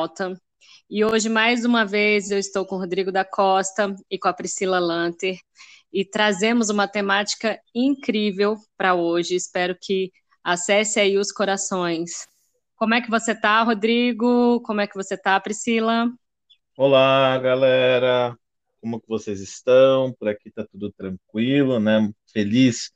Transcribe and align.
Alta. 0.00 0.34
E 0.88 1.04
hoje, 1.04 1.28
mais 1.28 1.62
uma 1.62 1.84
vez, 1.84 2.30
eu 2.30 2.38
estou 2.38 2.64
com 2.64 2.76
o 2.76 2.78
Rodrigo 2.78 3.12
da 3.12 3.22
Costa 3.22 3.94
e 4.10 4.18
com 4.18 4.28
a 4.28 4.32
Priscila 4.32 4.78
Lanter 4.78 5.38
e 5.92 6.06
trazemos 6.06 6.70
uma 6.70 6.88
temática 6.88 7.60
incrível 7.74 8.56
para 8.78 8.94
hoje. 8.94 9.34
Espero 9.34 9.76
que 9.78 10.10
acesse 10.42 10.98
aí 10.98 11.18
os 11.18 11.30
corações. 11.30 12.26
Como 12.76 12.94
é 12.94 13.02
que 13.02 13.10
você 13.10 13.32
está, 13.32 13.62
Rodrigo? 13.62 14.62
Como 14.62 14.80
é 14.80 14.86
que 14.86 14.94
você 14.94 15.16
está, 15.16 15.38
Priscila? 15.38 16.10
Olá, 16.78 17.36
galera. 17.36 18.34
Como 18.80 18.98
que 18.98 19.06
vocês 19.06 19.38
estão? 19.40 20.14
Por 20.14 20.28
aqui 20.28 20.48
está 20.48 20.64
tudo 20.64 20.90
tranquilo, 20.92 21.78
né? 21.78 22.10
Feliz 22.32 22.90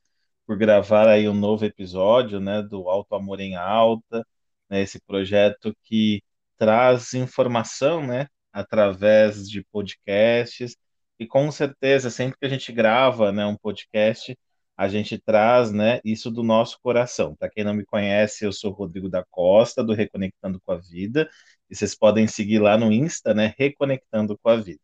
por 0.46 0.56
gravar 0.56 1.06
aí 1.06 1.28
um 1.28 1.34
novo 1.34 1.66
episódio, 1.66 2.40
né, 2.40 2.62
do 2.62 2.88
Alto 2.88 3.14
Amor 3.14 3.40
em 3.40 3.56
Alta, 3.56 4.26
né, 4.70 4.80
esse 4.80 4.98
projeto 5.00 5.74
que 5.84 6.22
traz 6.58 7.14
informação, 7.14 8.06
né, 8.06 8.26
através 8.52 9.48
de 9.48 9.64
podcasts, 9.72 10.76
e 11.18 11.26
com 11.26 11.50
certeza, 11.50 12.10
sempre 12.10 12.38
que 12.38 12.46
a 12.46 12.48
gente 12.48 12.72
grava, 12.72 13.32
né, 13.32 13.46
um 13.46 13.56
podcast, 13.56 14.38
a 14.76 14.88
gente 14.88 15.18
traz, 15.18 15.70
né, 15.70 16.00
isso 16.04 16.30
do 16.30 16.42
nosso 16.42 16.78
coração. 16.82 17.36
Para 17.36 17.48
quem 17.48 17.64
não 17.64 17.74
me 17.74 17.84
conhece, 17.84 18.44
eu 18.44 18.52
sou 18.52 18.72
Rodrigo 18.72 19.08
da 19.08 19.24
Costa, 19.30 19.84
do 19.84 19.92
Reconectando 19.92 20.60
com 20.64 20.72
a 20.72 20.76
Vida, 20.76 21.28
e 21.70 21.76
vocês 21.76 21.94
podem 21.94 22.26
seguir 22.26 22.58
lá 22.58 22.76
no 22.76 22.92
Insta, 22.92 23.32
né, 23.32 23.54
Reconectando 23.56 24.36
com 24.36 24.48
a 24.48 24.56
Vida. 24.56 24.80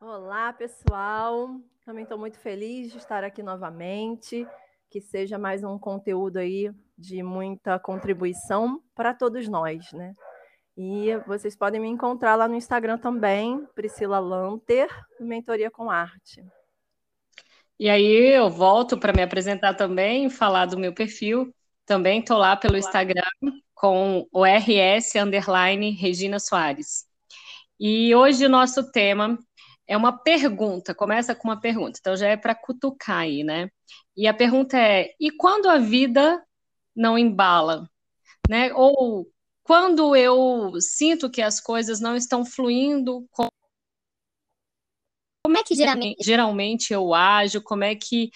Olá, 0.00 0.52
pessoal. 0.52 1.48
Também 1.86 2.02
estou 2.02 2.18
muito 2.18 2.38
feliz 2.38 2.90
de 2.90 2.98
estar 2.98 3.24
aqui 3.24 3.42
novamente. 3.42 4.46
Que 4.90 5.00
seja 5.00 5.38
mais 5.38 5.64
um 5.64 5.78
conteúdo 5.78 6.38
aí 6.38 6.70
de 7.02 7.22
muita 7.22 7.78
contribuição 7.80 8.80
para 8.94 9.12
todos 9.12 9.48
nós, 9.48 9.92
né? 9.92 10.14
E 10.76 11.16
vocês 11.26 11.56
podem 11.56 11.80
me 11.80 11.88
encontrar 11.88 12.36
lá 12.36 12.46
no 12.46 12.54
Instagram 12.54 12.96
também, 12.96 13.66
Priscila 13.74 14.20
Lanter, 14.20 14.88
Mentoria 15.20 15.70
com 15.70 15.90
Arte. 15.90 16.42
E 17.78 17.90
aí 17.90 18.34
eu 18.34 18.48
volto 18.48 18.96
para 18.96 19.12
me 19.12 19.22
apresentar 19.22 19.74
também, 19.74 20.30
falar 20.30 20.66
do 20.66 20.78
meu 20.78 20.94
perfil. 20.94 21.52
Também 21.84 22.20
estou 22.20 22.38
lá 22.38 22.56
pelo 22.56 22.78
Instagram 22.78 23.22
com 23.74 24.26
o 24.32 24.44
RS 24.44 25.16
underline 25.16 25.90
Regina 25.90 26.38
Soares. 26.38 27.04
E 27.78 28.14
hoje 28.14 28.46
o 28.46 28.48
nosso 28.48 28.92
tema 28.92 29.36
é 29.88 29.96
uma 29.96 30.16
pergunta, 30.16 30.94
começa 30.94 31.34
com 31.34 31.48
uma 31.48 31.60
pergunta, 31.60 31.98
então 32.00 32.16
já 32.16 32.28
é 32.28 32.36
para 32.36 32.54
cutucar 32.54 33.18
aí, 33.18 33.42
né? 33.42 33.68
E 34.16 34.26
a 34.26 34.32
pergunta 34.32 34.78
é: 34.78 35.10
e 35.18 35.30
quando 35.30 35.68
a 35.68 35.78
vida 35.78 36.42
não 36.94 37.18
embala? 37.18 37.88
Né? 38.48 38.72
Ou 38.74 39.26
quando 39.62 40.16
eu 40.16 40.72
sinto 40.80 41.30
que 41.30 41.42
as 41.42 41.60
coisas 41.60 42.00
não 42.00 42.16
estão 42.16 42.44
fluindo 42.44 43.26
como 43.30 43.50
como 45.44 45.58
é 45.58 45.64
que 45.64 45.74
geralmente, 45.74 46.24
geralmente 46.24 46.92
eu 46.92 47.12
ajo, 47.12 47.60
como 47.62 47.82
é 47.82 47.96
que 47.96 48.30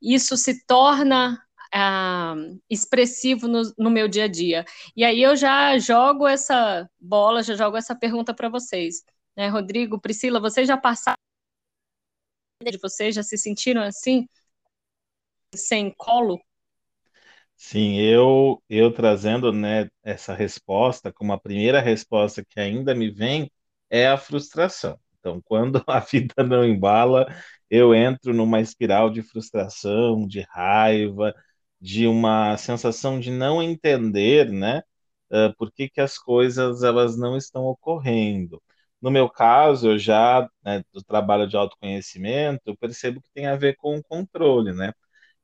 isso 0.00 0.36
se 0.38 0.64
torna 0.66 1.38
ah, 1.72 2.34
expressivo 2.68 3.46
no, 3.46 3.62
no, 3.78 3.90
meu 3.90 4.08
dia 4.08 4.24
a 4.24 4.28
dia. 4.28 4.64
E 4.96 5.04
aí 5.04 5.22
eu 5.22 5.36
já 5.36 5.76
jogo 5.78 6.26
essa 6.26 6.88
bola, 6.98 7.42
já 7.42 7.54
jogo 7.54 7.76
essa 7.76 7.94
pergunta 7.94 8.32
para 8.32 8.48
vocês 8.48 9.04
né? 9.36 9.48
Rodrigo, 9.48 10.00
Priscila, 10.00 10.40
vocês 10.40 10.66
já 10.66 10.76
passaram 10.76 11.16
de 12.64 12.78
vocês, 12.78 13.14
já 13.14 13.22
se 13.22 13.36
sentiram 13.36 13.82
assim, 13.82 14.26
sem 15.54 15.92
colo? 15.92 16.40
Sim, 17.56 17.96
eu 17.98 18.62
eu 18.68 18.92
trazendo, 18.92 19.52
né, 19.52 19.88
essa 20.02 20.34
resposta, 20.34 21.12
como 21.12 21.32
a 21.32 21.40
primeira 21.40 21.80
resposta 21.80 22.44
que 22.44 22.60
ainda 22.60 22.94
me 22.94 23.10
vem 23.10 23.50
é 23.90 24.06
a 24.06 24.16
frustração. 24.18 24.98
Então, 25.18 25.40
quando 25.44 25.82
a 25.88 26.00
vida 26.00 26.34
não 26.44 26.64
embala, 26.64 27.26
eu 27.70 27.94
entro 27.94 28.32
numa 28.34 28.60
espiral 28.60 29.10
de 29.10 29.22
frustração, 29.22 30.26
de 30.26 30.42
raiva, 30.50 31.34
de 31.80 32.06
uma 32.06 32.56
sensação 32.58 33.18
de 33.18 33.30
não 33.30 33.62
entender, 33.62 34.50
né, 34.52 34.82
uh, 35.30 35.54
por 35.56 35.72
que 35.72 35.88
que 35.88 36.00
as 36.00 36.18
coisas 36.18 36.82
elas 36.82 37.16
não 37.16 37.36
estão 37.36 37.64
ocorrendo. 37.64 38.62
No 39.00 39.10
meu 39.10 39.28
caso, 39.28 39.90
eu 39.92 39.98
já, 39.98 40.48
né, 40.64 40.82
do 40.92 41.02
trabalho 41.02 41.46
de 41.48 41.56
autoconhecimento, 41.56 42.76
percebo 42.78 43.20
que 43.20 43.30
tem 43.32 43.46
a 43.46 43.56
ver 43.56 43.76
com 43.76 43.96
o 43.98 44.02
controle, 44.04 44.72
né? 44.72 44.92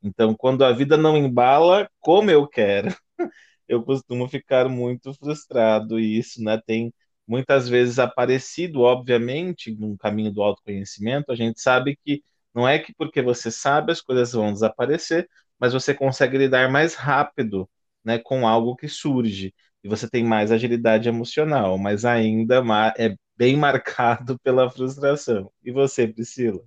Então, 0.02 0.34
quando 0.34 0.64
a 0.64 0.72
vida 0.72 0.96
não 0.96 1.16
embala 1.16 1.88
como 2.00 2.30
eu 2.30 2.46
quero, 2.46 2.88
eu 3.68 3.82
costumo 3.82 4.28
ficar 4.28 4.68
muito 4.68 5.14
frustrado 5.14 5.98
e 5.98 6.18
isso, 6.18 6.42
né, 6.42 6.60
tem 6.66 6.92
muitas 7.26 7.68
vezes 7.68 7.98
aparecido, 7.98 8.80
obviamente, 8.80 9.74
no 9.74 9.96
caminho 9.96 10.32
do 10.32 10.42
autoconhecimento, 10.42 11.30
a 11.32 11.36
gente 11.36 11.60
sabe 11.60 11.96
que 12.04 12.22
não 12.54 12.68
é 12.68 12.78
que 12.78 12.92
porque 12.94 13.22
você 13.22 13.50
sabe 13.50 13.92
as 13.92 14.00
coisas 14.00 14.32
vão 14.32 14.52
desaparecer, 14.52 15.28
mas 15.58 15.72
você 15.72 15.94
consegue 15.94 16.36
lidar 16.38 16.70
mais 16.70 16.94
rápido, 16.94 17.68
né, 18.04 18.18
com 18.18 18.46
algo 18.46 18.76
que 18.76 18.88
surge 18.88 19.54
e 19.84 19.88
você 19.88 20.08
tem 20.08 20.24
mais 20.24 20.52
agilidade 20.52 21.08
emocional, 21.08 21.76
mas 21.78 22.04
ainda 22.04 22.62
é 22.98 23.16
bem 23.36 23.56
marcado 23.58 24.38
pela 24.41 24.70
frustração. 24.70 25.50
E 25.62 25.72
você, 25.72 26.06
Priscila? 26.06 26.62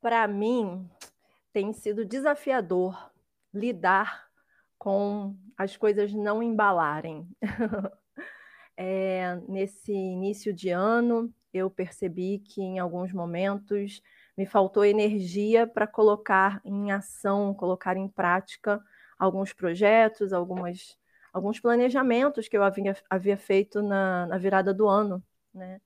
Para 0.00 0.26
mim, 0.26 0.88
tem 1.52 1.72
sido 1.72 2.04
desafiador 2.04 3.10
lidar 3.52 4.28
com 4.78 5.36
as 5.56 5.76
coisas 5.76 6.12
não 6.12 6.42
embalarem. 6.42 7.28
é, 8.76 9.36
nesse 9.48 9.92
início 9.92 10.52
de 10.52 10.70
ano, 10.70 11.32
eu 11.52 11.68
percebi 11.68 12.38
que 12.38 12.62
em 12.62 12.78
alguns 12.78 13.12
momentos 13.12 14.02
me 14.36 14.46
faltou 14.46 14.84
energia 14.84 15.66
para 15.66 15.86
colocar 15.86 16.60
em 16.64 16.92
ação, 16.92 17.52
colocar 17.52 17.96
em 17.96 18.08
prática 18.08 18.82
alguns 19.18 19.52
projetos, 19.52 20.32
algumas 20.32 20.98
alguns 21.32 21.60
planejamentos 21.60 22.48
que 22.48 22.56
eu 22.56 22.62
havia, 22.64 22.96
havia 23.08 23.36
feito 23.36 23.82
na, 23.82 24.26
na 24.26 24.36
virada 24.36 24.74
do 24.74 24.88
ano, 24.88 25.22
né? 25.54 25.80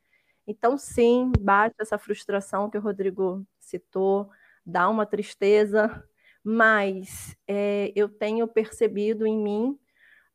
Então, 0.46 0.76
sim, 0.76 1.32
bate 1.40 1.74
essa 1.78 1.98
frustração 1.98 2.70
que 2.70 2.78
o 2.78 2.80
Rodrigo 2.80 3.46
citou, 3.58 4.30
dá 4.64 4.88
uma 4.88 5.06
tristeza, 5.06 6.02
mas 6.42 7.36
é, 7.46 7.92
eu 7.94 8.08
tenho 8.08 8.46
percebido 8.46 9.26
em 9.26 9.38
mim 9.38 9.78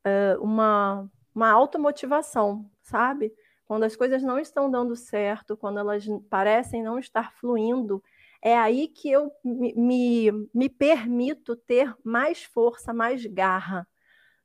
uh, 0.06 0.42
uma, 0.42 1.10
uma 1.34 1.50
automotivação, 1.50 2.70
sabe? 2.82 3.32
Quando 3.64 3.84
as 3.84 3.94
coisas 3.94 4.22
não 4.22 4.38
estão 4.38 4.70
dando 4.70 4.96
certo, 4.96 5.56
quando 5.56 5.78
elas 5.78 6.04
parecem 6.28 6.82
não 6.82 6.98
estar 6.98 7.32
fluindo, 7.34 8.02
é 8.42 8.56
aí 8.58 8.88
que 8.88 9.10
eu 9.10 9.30
me, 9.44 9.74
me, 9.74 10.48
me 10.52 10.68
permito 10.68 11.54
ter 11.54 11.94
mais 12.02 12.42
força, 12.42 12.92
mais 12.92 13.24
garra, 13.26 13.86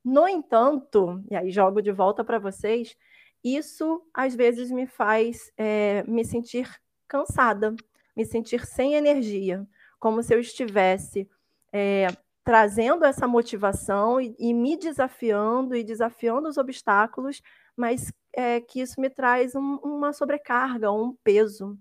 no 0.06 0.28
entanto, 0.28 1.24
e 1.32 1.36
aí 1.36 1.50
jogo 1.50 1.82
de 1.82 1.92
volta 1.92 2.24
para 2.24 2.38
vocês, 2.38 2.96
isso 3.44 4.08
às 4.14 4.36
vezes 4.36 4.70
me 4.70 4.86
faz 4.86 5.52
é, 5.58 6.04
me 6.04 6.24
sentir 6.24 6.70
cansada, 7.08 7.76
me 8.16 8.24
sentir 8.24 8.66
sem 8.68 8.94
energia, 8.94 9.68
como 10.06 10.22
se 10.22 10.36
eu 10.36 10.40
estivesse 10.40 11.28
é, 11.74 12.06
trazendo 12.44 13.04
essa 13.06 13.28
motivação 13.28 14.22
e, 14.22 14.36
e, 14.38 14.54
me 14.54 14.78
desafiando 14.78 15.76
e 15.76 15.84
desafiando 15.84 16.48
os 16.48 16.60
obstáculos, 16.60 17.42
mas 17.76 18.14
é, 18.32 18.62
que 18.62 18.82
isso 18.82 19.02
me 19.02 19.10
traz 19.10 19.56
um, 19.56 19.78
uma 19.78 20.14
sobrecarga, 20.14 20.92
um 20.92 21.16
peso. 21.24 21.76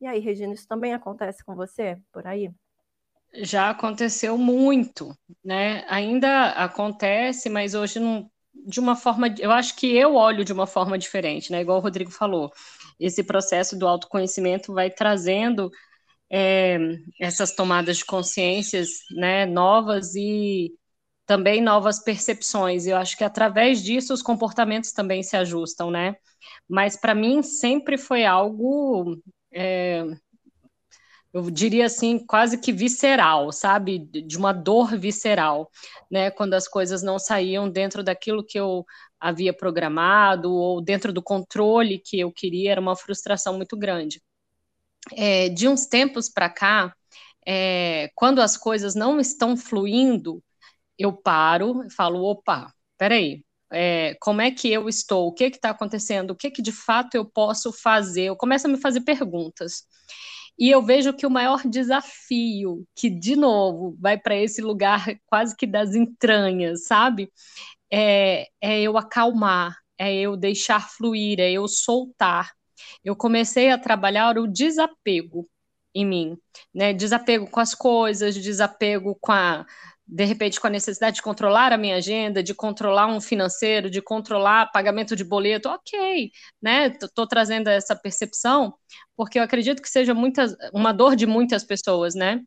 E 0.00 0.06
aí, 0.06 0.20
Regina, 0.20 0.54
isso 0.54 0.68
também 0.68 0.94
acontece 0.94 1.44
com 1.44 1.56
você 1.56 1.98
por 2.12 2.24
aí? 2.24 2.52
já 3.34 3.70
aconteceu 3.70 4.38
muito, 4.38 5.12
né? 5.44 5.84
Ainda 5.88 6.50
acontece, 6.50 7.48
mas 7.48 7.74
hoje 7.74 7.98
não, 7.98 8.30
de 8.64 8.78
uma 8.78 8.94
forma, 8.94 9.32
eu 9.40 9.50
acho 9.50 9.74
que 9.74 9.96
eu 9.96 10.14
olho 10.14 10.44
de 10.44 10.52
uma 10.52 10.68
forma 10.68 10.96
diferente, 10.96 11.50
né? 11.50 11.62
Igual 11.62 11.78
o 11.78 11.82
Rodrigo 11.82 12.12
falou, 12.12 12.52
esse 12.98 13.24
processo 13.24 13.76
do 13.76 13.88
autoconhecimento 13.88 14.72
vai 14.72 14.88
trazendo 14.88 15.68
é, 16.30 16.78
essas 17.20 17.52
tomadas 17.54 17.98
de 17.98 18.04
consciências, 18.04 18.88
né, 19.12 19.46
novas 19.46 20.14
e 20.14 20.72
também 21.26 21.62
novas 21.62 22.02
percepções. 22.02 22.86
Eu 22.86 22.96
acho 22.96 23.16
que 23.16 23.24
através 23.24 23.82
disso 23.82 24.14
os 24.14 24.22
comportamentos 24.22 24.92
também 24.92 25.22
se 25.22 25.36
ajustam, 25.36 25.90
né? 25.90 26.16
Mas 26.68 26.96
para 26.96 27.14
mim 27.14 27.42
sempre 27.42 27.98
foi 27.98 28.24
algo 28.24 29.16
é, 29.54 30.04
eu 31.32 31.48
diria 31.50 31.86
assim, 31.86 32.18
quase 32.26 32.58
que 32.58 32.72
visceral, 32.72 33.52
sabe? 33.52 33.98
De 33.98 34.36
uma 34.36 34.52
dor 34.52 34.98
visceral, 34.98 35.70
né? 36.10 36.30
Quando 36.30 36.54
as 36.54 36.66
coisas 36.66 37.02
não 37.02 37.18
saíam 37.18 37.70
dentro 37.70 38.02
daquilo 38.02 38.44
que 38.44 38.58
eu 38.58 38.84
havia 39.18 39.52
programado 39.52 40.52
ou 40.52 40.80
dentro 40.80 41.12
do 41.12 41.22
controle 41.22 41.98
que 42.00 42.18
eu 42.18 42.32
queria, 42.32 42.72
era 42.72 42.80
uma 42.80 42.96
frustração 42.96 43.56
muito 43.56 43.76
grande. 43.76 44.20
É, 45.12 45.48
de 45.48 45.68
uns 45.68 45.86
tempos 45.86 46.28
para 46.28 46.48
cá, 46.48 46.94
é, 47.46 48.10
quando 48.14 48.40
as 48.40 48.56
coisas 48.56 48.94
não 48.94 49.18
estão 49.20 49.56
fluindo, 49.56 50.42
eu 50.98 51.12
paro 51.12 51.84
e 51.84 51.90
falo: 51.90 52.22
opa, 52.24 52.72
peraí, 52.98 53.44
é, 53.72 54.16
como 54.20 54.40
é 54.42 54.50
que 54.50 54.70
eu 54.72 54.88
estou, 54.88 55.28
o 55.28 55.32
que 55.34 55.44
está 55.44 55.70
acontecendo, 55.70 56.32
o 56.32 56.36
que, 56.36 56.50
que 56.50 56.62
de 56.62 56.72
fato 56.72 57.14
eu 57.16 57.24
posso 57.24 57.72
fazer. 57.72 58.24
Eu 58.24 58.36
começo 58.36 58.66
a 58.66 58.70
me 58.70 58.78
fazer 58.78 59.02
perguntas. 59.02 59.84
E 60.58 60.70
eu 60.70 60.82
vejo 60.82 61.14
que 61.14 61.26
o 61.26 61.30
maior 61.30 61.62
desafio, 61.66 62.86
que 62.94 63.08
de 63.08 63.34
novo 63.36 63.96
vai 63.98 64.18
para 64.18 64.36
esse 64.36 64.60
lugar 64.60 65.06
quase 65.26 65.56
que 65.56 65.66
das 65.66 65.94
entranhas, 65.94 66.86
sabe? 66.86 67.32
É, 67.92 68.48
é 68.60 68.80
eu 68.82 68.98
acalmar, 68.98 69.76
é 69.98 70.14
eu 70.14 70.36
deixar 70.36 70.88
fluir, 70.90 71.40
é 71.40 71.52
eu 71.52 71.66
soltar. 71.68 72.52
Eu 73.04 73.16
comecei 73.16 73.70
a 73.70 73.78
trabalhar 73.78 74.38
o 74.38 74.46
desapego 74.46 75.48
em 75.94 76.06
mim, 76.06 76.38
né? 76.74 76.92
Desapego 76.92 77.48
com 77.50 77.60
as 77.60 77.74
coisas, 77.74 78.34
desapego 78.34 79.16
com 79.20 79.32
a 79.32 79.66
de 80.12 80.24
repente 80.24 80.60
com 80.60 80.66
a 80.66 80.70
necessidade 80.70 81.16
de 81.16 81.22
controlar 81.22 81.72
a 81.72 81.78
minha 81.78 81.94
agenda, 81.96 82.42
de 82.42 82.52
controlar 82.52 83.06
um 83.06 83.20
financeiro, 83.20 83.88
de 83.88 84.02
controlar 84.02 84.72
pagamento 84.72 85.14
de 85.14 85.22
boleto, 85.22 85.68
ok, 85.68 86.32
né? 86.60 86.88
Estou 87.00 87.28
trazendo 87.28 87.68
essa 87.68 87.94
percepção 87.94 88.74
porque 89.16 89.38
eu 89.38 89.42
acredito 89.44 89.80
que 89.80 89.88
seja 89.88 90.12
muitas, 90.12 90.56
uma 90.72 90.92
dor 90.92 91.14
de 91.14 91.26
muitas 91.26 91.62
pessoas, 91.64 92.14
né? 92.16 92.40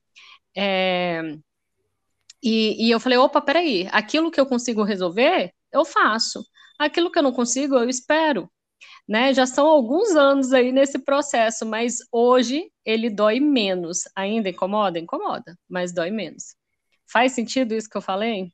É, 0.56 1.22
e, 2.44 2.88
e 2.88 2.92
eu 2.92 3.00
falei, 3.00 3.18
opa, 3.18 3.42
peraí, 3.42 3.88
aquilo 3.92 4.30
que 4.30 4.40
eu 4.40 4.46
consigo 4.46 4.84
resolver, 4.84 5.54
eu 5.72 5.86
faço. 5.86 6.46
Aquilo 6.78 7.10
que 7.10 7.18
eu 7.18 7.24
não 7.24 7.32
consigo, 7.32 7.76
eu 7.76 7.88
espero. 7.88 8.52
Né? 9.08 9.34
Já 9.34 9.46
são 9.46 9.68
alguns 9.68 10.16
anos 10.16 10.54
aí 10.54 10.72
nesse 10.72 11.00
processo, 11.00 11.66
mas 11.66 11.98
hoje 12.12 12.72
ele 12.86 13.10
dói 13.10 13.40
menos. 13.40 14.04
Ainda 14.16 14.50
incomoda? 14.50 15.00
Incomoda, 15.00 15.58
mas 15.70 15.94
dói 15.94 16.12
menos. 16.12 16.56
Faz 17.12 17.34
sentido 17.34 17.74
isso 17.74 17.90
que 17.90 17.98
eu 17.98 18.02
falei? 18.02 18.52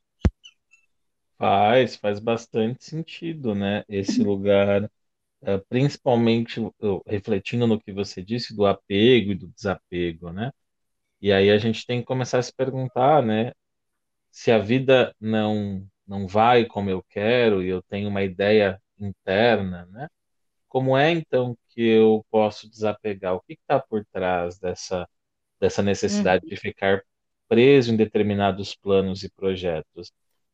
Faz, 1.38 1.96
faz 1.96 2.20
bastante 2.20 2.84
sentido, 2.84 3.54
né? 3.54 3.82
Esse 3.88 4.22
lugar, 4.22 4.90
eh, 5.42 5.58
principalmente 5.68 6.60
refletindo 7.06 7.66
no 7.66 7.80
que 7.80 7.92
você 7.92 8.22
disse 8.22 8.54
do 8.56 8.66
apego 8.66 9.32
e 9.32 9.34
do 9.36 9.48
desapego, 9.48 10.32
né? 10.32 10.52
E 11.20 11.32
aí 11.32 11.50
a 11.50 11.58
gente 11.58 11.86
tem 11.86 12.00
que 12.00 12.06
começar 12.06 12.38
a 12.40 12.42
se 12.42 12.54
perguntar, 12.54 13.22
né? 13.24 13.52
Se 14.30 14.50
a 14.52 14.58
vida 14.58 15.14
não 15.20 15.86
não 16.06 16.26
vai 16.26 16.66
como 16.66 16.90
eu 16.90 17.02
quero 17.10 17.62
e 17.62 17.68
eu 17.68 17.82
tenho 17.82 18.08
uma 18.08 18.22
ideia 18.22 18.80
interna, 18.98 19.86
né? 19.86 20.08
Como 20.70 20.96
é 20.98 21.12
então 21.12 21.58
que 21.70 21.82
eu 21.82 22.26
posso 22.30 22.70
desapegar? 22.70 23.34
O 23.36 23.42
que 23.42 23.54
está 23.54 23.80
por 23.80 24.06
trás 24.12 24.58
dessa 24.58 25.08
dessa 25.60 25.82
necessidade 25.82 26.44
uhum. 26.46 26.50
de 26.50 26.56
ficar 26.56 27.02
preso 27.48 27.92
em 27.92 27.96
determinados 27.96 28.74
planos 28.76 29.22
e 29.24 29.30
projetos. 29.30 30.12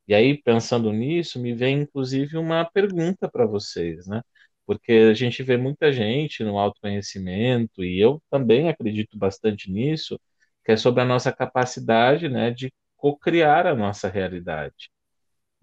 E 0.09 0.15
aí, 0.15 0.41
pensando 0.43 0.93
nisso, 0.93 1.41
me 1.41 1.55
vem 1.55 1.83
inclusive 1.83 2.37
uma 2.39 2.65
pergunta 2.65 3.29
para 3.31 3.47
vocês, 3.47 4.07
né? 4.07 4.23
Porque 4.67 4.93
a 5.11 5.15
gente 5.15 5.43
vê 5.43 5.57
muita 5.57 5.93
gente 5.93 6.43
no 6.45 6.59
autoconhecimento, 6.59 7.85
e 7.85 8.01
eu 8.01 8.23
também 8.31 8.69
acredito 8.69 9.19
bastante 9.19 9.71
nisso, 9.71 10.21
que 10.65 10.73
é 10.73 10.77
sobre 10.77 11.03
a 11.03 11.05
nossa 11.05 11.33
capacidade, 11.33 12.29
né, 12.29 12.51
de 12.51 12.73
co-criar 12.97 13.67
a 13.67 13.75
nossa 13.75 14.09
realidade, 14.09 14.91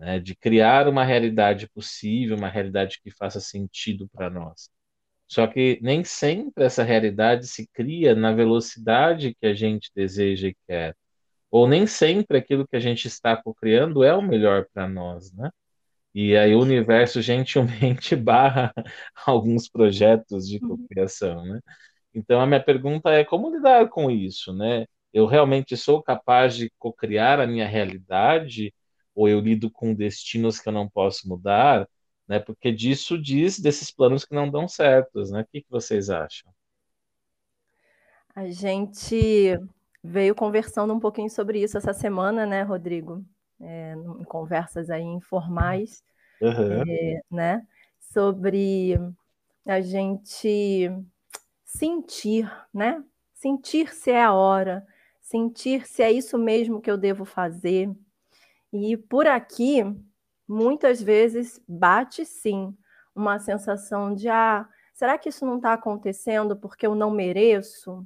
né, 0.04 0.20
de 0.20 0.36
criar 0.36 0.88
uma 0.88 1.04
realidade 1.04 1.68
possível, 1.70 2.38
uma 2.38 2.50
realidade 2.50 3.00
que 3.02 3.12
faça 3.12 3.40
sentido 3.40 4.08
para 4.10 4.30
nós. 4.30 4.70
Só 5.28 5.48
que 5.48 5.80
nem 5.82 6.04
sempre 6.04 6.66
essa 6.66 6.84
realidade 6.84 7.48
se 7.48 7.68
cria 7.74 8.16
na 8.16 8.34
velocidade 8.34 9.36
que 9.40 9.48
a 9.48 9.54
gente 9.54 9.92
deseja 9.96 10.50
e 10.50 10.58
quer 10.68 10.96
ou 11.54 11.68
nem 11.68 11.86
sempre 11.86 12.36
aquilo 12.40 12.68
que 12.68 12.76
a 12.76 12.80
gente 12.80 13.08
está 13.08 13.40
criando 13.56 14.04
é 14.04 14.12
o 14.12 14.24
melhor 14.24 14.66
para 14.74 14.90
nós, 14.90 15.32
né? 15.34 15.52
E 16.14 16.36
aí 16.36 16.56
o 16.56 16.62
universo 16.62 17.22
gentilmente 17.22 18.16
barra 18.18 18.74
alguns 19.24 19.70
projetos 19.70 20.48
de 20.50 20.58
uhum. 20.64 20.78
cocriação, 20.78 21.46
né? 21.46 21.60
Então 22.14 22.42
a 22.42 22.48
minha 22.48 22.64
pergunta 22.64 23.12
é 23.12 23.24
como 23.24 23.56
lidar 23.56 23.88
com 23.90 24.10
isso, 24.10 24.52
né? 24.52 24.88
Eu 25.14 25.28
realmente 25.28 25.78
sou 25.78 26.02
capaz 26.02 26.56
de 26.56 26.72
cocriar 26.80 27.40
a 27.40 27.46
minha 27.46 27.68
realidade 27.68 28.74
ou 29.15 29.27
eu 29.27 29.39
lido 29.39 29.69
com 29.69 29.94
destinos 29.94 30.60
que 30.60 30.68
eu 30.68 30.74
não 30.74 30.89
posso 30.89 31.27
mudar, 31.27 31.88
né? 32.27 32.39
Porque 32.39 32.71
disso 32.71 33.21
diz 33.21 33.60
desses 33.60 33.92
planos 33.92 34.25
que 34.25 34.33
não 34.33 34.50
dão 34.50 34.68
certos, 34.68 35.31
né? 35.31 35.42
O 35.42 35.45
que, 35.45 35.62
que 35.62 35.69
vocês 35.69 36.10
acham? 36.10 36.51
A 38.36 38.48
gente 38.48 39.60
veio 40.04 40.33
conversando 40.33 40.94
um 40.94 41.00
pouquinho 41.00 41.30
sobre 41.30 41.62
isso 41.62 41.77
essa 41.77 41.94
semana, 41.94 42.45
né, 42.45 42.63
Rodrigo? 42.63 43.24
É, 43.62 43.94
em 43.94 44.24
conversas 44.24 44.89
aí 44.89 45.04
informais, 45.04 46.04
uhum. 46.42 46.83
é, 46.88 47.21
né? 47.31 47.68
Sobre 48.00 49.00
a 49.65 49.80
gente 49.80 50.92
sentir, 51.63 52.51
né? 52.74 53.04
Sentir 53.33 53.94
se 53.94 54.12
é 54.12 54.24
a 54.24 54.33
hora, 54.33 54.86
sentir 55.21 55.86
se 55.88 56.01
é 56.04 56.12
isso 56.12 56.38
mesmo 56.38 56.81
que 56.81 56.89
eu 56.89 56.98
devo 56.98 57.25
fazer. 57.25 57.89
E 58.74 58.98
por 58.98 59.28
aqui, 59.28 59.84
muitas 60.48 61.00
vezes 61.00 61.62
bate 61.68 62.25
sim 62.25 62.75
uma 63.16 63.38
sensação 63.38 64.16
de 64.16 64.28
ah, 64.28 64.68
será 64.96 65.16
que 65.16 65.30
isso 65.30 65.46
não 65.46 65.58
está 65.58 65.74
acontecendo 65.74 66.58
porque 66.58 66.88
eu 66.88 66.96
não 66.96 67.12
mereço? 67.12 68.04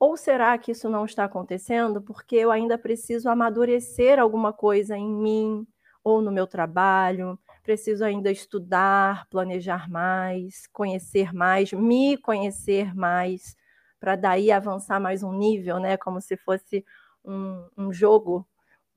Ou 0.00 0.16
será 0.16 0.58
que 0.58 0.72
isso 0.72 0.88
não 0.90 1.04
está 1.04 1.24
acontecendo 1.24 2.02
porque 2.02 2.34
eu 2.34 2.50
ainda 2.50 2.76
preciso 2.76 3.28
amadurecer 3.28 4.18
alguma 4.18 4.52
coisa 4.52 4.96
em 4.96 5.08
mim 5.08 5.64
ou 6.02 6.20
no 6.20 6.32
meu 6.32 6.46
trabalho? 6.46 7.38
Preciso 7.62 8.04
ainda 8.04 8.32
estudar, 8.32 9.28
planejar 9.28 9.88
mais, 9.88 10.66
conhecer 10.72 11.32
mais, 11.32 11.72
me 11.72 12.16
conhecer 12.16 12.96
mais, 12.96 13.54
para 14.00 14.16
daí 14.16 14.50
avançar 14.50 14.98
mais 14.98 15.22
um 15.22 15.32
nível, 15.32 15.78
né? 15.78 15.96
Como 15.96 16.20
se 16.20 16.36
fosse 16.36 16.84
um, 17.24 17.68
um 17.76 17.92
jogo, 17.92 18.48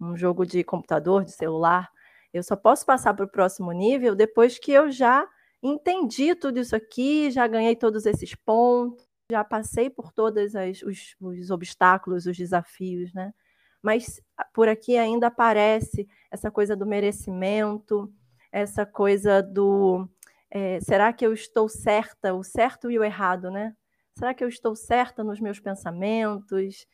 um 0.03 0.17
jogo 0.17 0.45
de 0.45 0.63
computador, 0.63 1.23
de 1.23 1.31
celular. 1.31 1.89
Eu 2.33 2.43
só 2.43 2.55
posso 2.55 2.85
passar 2.85 3.13
para 3.13 3.25
o 3.25 3.29
próximo 3.29 3.71
nível 3.71 4.15
depois 4.15 4.59
que 4.59 4.71
eu 4.71 4.91
já 4.91 5.27
entendi 5.61 6.35
tudo 6.35 6.59
isso 6.59 6.75
aqui, 6.75 7.31
já 7.31 7.47
ganhei 7.47 7.75
todos 7.75 8.05
esses 8.05 8.35
pontos 8.35 9.07
já 9.33 9.43
passei 9.43 9.89
por 9.89 10.11
todos 10.11 10.53
os, 10.85 11.15
os 11.19 11.49
obstáculos, 11.49 12.25
os 12.25 12.37
desafios, 12.37 13.13
né? 13.13 13.33
Mas 13.81 14.21
por 14.53 14.67
aqui 14.67 14.97
ainda 14.97 15.27
aparece 15.27 16.07
essa 16.31 16.49
coisa 16.49 16.75
do 16.75 16.85
merecimento, 16.85 18.11
essa 18.51 18.85
coisa 18.85 19.41
do 19.41 20.07
é, 20.49 20.79
será 20.79 21.11
que 21.11 21.25
eu 21.25 21.33
estou 21.33 21.67
certa, 21.67 22.33
o 22.33 22.43
certo 22.43 22.91
e 22.91 22.99
o 22.99 23.03
errado, 23.03 23.49
né? 23.49 23.75
Será 24.17 24.33
que 24.33 24.43
eu 24.43 24.47
estou 24.47 24.75
certa 24.75 25.23
nos 25.23 25.39
meus 25.39 25.59
pensamentos? 25.59 26.85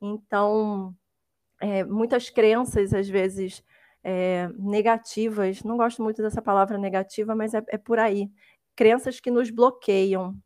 Então, 0.00 0.94
é, 1.62 1.84
muitas 1.84 2.28
crenças, 2.28 2.92
às 2.92 3.08
vezes, 3.08 3.62
é, 4.04 4.48
negativas, 4.58 5.62
não 5.62 5.76
gosto 5.76 6.02
muito 6.02 6.20
dessa 6.20 6.42
palavra 6.42 6.76
negativa, 6.76 7.34
mas 7.34 7.54
é, 7.54 7.62
é 7.68 7.78
por 7.78 7.98
aí. 7.98 8.30
Crenças 8.76 9.20
que 9.20 9.30
nos 9.30 9.50
bloqueiam, 9.50 10.36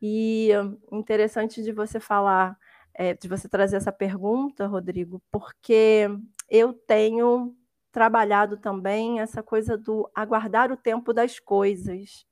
e 0.00 0.50
interessante 0.92 1.62
de 1.62 1.72
você 1.72 1.98
falar, 1.98 2.56
é, 2.94 3.14
de 3.14 3.28
você 3.28 3.48
trazer 3.48 3.76
essa 3.76 3.92
pergunta, 3.92 4.66
Rodrigo, 4.66 5.20
porque 5.30 6.08
eu 6.48 6.72
tenho 6.72 7.54
trabalhado 7.90 8.56
também 8.58 9.20
essa 9.20 9.42
coisa 9.42 9.76
do 9.76 10.08
aguardar 10.14 10.70
o 10.70 10.76
tempo 10.76 11.12
das 11.12 11.40
coisas. 11.40 12.24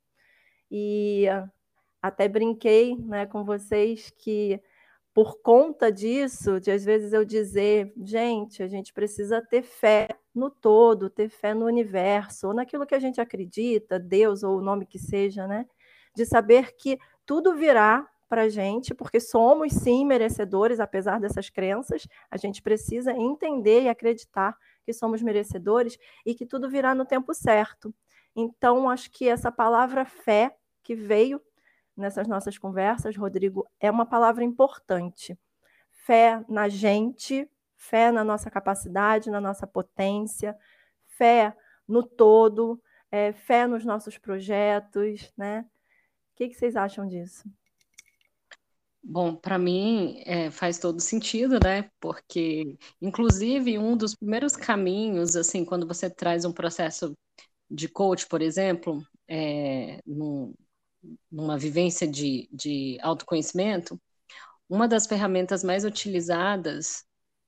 E 0.70 1.26
até 2.00 2.28
brinquei 2.28 2.96
né, 2.96 3.26
com 3.26 3.44
vocês 3.44 4.12
que, 4.16 4.60
por 5.16 5.40
conta 5.40 5.90
disso, 5.90 6.60
de 6.60 6.70
às 6.70 6.84
vezes 6.84 7.14
eu 7.14 7.24
dizer, 7.24 7.90
gente, 7.96 8.62
a 8.62 8.68
gente 8.68 8.92
precisa 8.92 9.40
ter 9.40 9.62
fé 9.62 10.08
no 10.34 10.50
todo, 10.50 11.08
ter 11.08 11.30
fé 11.30 11.54
no 11.54 11.64
universo, 11.64 12.48
ou 12.48 12.52
naquilo 12.52 12.84
que 12.84 12.94
a 12.94 12.98
gente 12.98 13.18
acredita, 13.18 13.98
Deus 13.98 14.42
ou 14.42 14.58
o 14.58 14.60
nome 14.60 14.84
que 14.84 14.98
seja, 14.98 15.46
né? 15.46 15.64
De 16.14 16.26
saber 16.26 16.76
que 16.76 16.98
tudo 17.24 17.54
virá 17.54 18.06
para 18.28 18.42
a 18.42 18.48
gente, 18.50 18.94
porque 18.94 19.18
somos 19.18 19.72
sim 19.72 20.04
merecedores, 20.04 20.80
apesar 20.80 21.18
dessas 21.18 21.48
crenças, 21.48 22.06
a 22.30 22.36
gente 22.36 22.60
precisa 22.60 23.12
entender 23.12 23.84
e 23.84 23.88
acreditar 23.88 24.54
que 24.84 24.92
somos 24.92 25.22
merecedores 25.22 25.96
e 26.26 26.34
que 26.34 26.44
tudo 26.44 26.68
virá 26.68 26.94
no 26.94 27.06
tempo 27.06 27.32
certo. 27.32 27.90
Então, 28.36 28.90
acho 28.90 29.10
que 29.10 29.26
essa 29.26 29.50
palavra 29.50 30.04
fé 30.04 30.54
que 30.82 30.94
veio 30.94 31.40
nessas 31.96 32.28
nossas 32.28 32.58
conversas, 32.58 33.16
Rodrigo, 33.16 33.66
é 33.80 33.90
uma 33.90 34.06
palavra 34.06 34.44
importante. 34.44 35.38
Fé 35.90 36.44
na 36.48 36.68
gente, 36.68 37.48
fé 37.76 38.12
na 38.12 38.22
nossa 38.22 38.50
capacidade, 38.50 39.30
na 39.30 39.40
nossa 39.40 39.66
potência, 39.66 40.56
fé 41.06 41.56
no 41.86 42.02
todo, 42.02 42.80
é, 43.10 43.32
fé 43.32 43.66
nos 43.66 43.84
nossos 43.84 44.18
projetos, 44.18 45.32
né? 45.36 45.64
que, 46.36 46.48
que 46.48 46.54
vocês 46.54 46.76
acham 46.76 47.08
disso? 47.08 47.50
Bom, 49.02 49.34
para 49.34 49.58
mim 49.58 50.22
é, 50.26 50.50
faz 50.50 50.78
todo 50.78 51.00
sentido, 51.00 51.58
né? 51.62 51.90
Porque, 51.98 52.76
inclusive, 53.00 53.78
um 53.78 53.96
dos 53.96 54.14
primeiros 54.14 54.56
caminhos, 54.56 55.34
assim, 55.36 55.64
quando 55.64 55.86
você 55.86 56.10
traz 56.10 56.44
um 56.44 56.52
processo 56.52 57.16
de 57.70 57.88
coach, 57.88 58.26
por 58.26 58.42
exemplo, 58.42 59.02
é, 59.28 60.00
num, 60.04 60.52
numa 61.30 61.58
vivência 61.58 62.06
de, 62.06 62.48
de 62.52 62.98
autoconhecimento, 63.02 64.00
uma 64.68 64.88
das 64.88 65.06
ferramentas 65.06 65.62
mais 65.62 65.84
utilizadas 65.84 67.04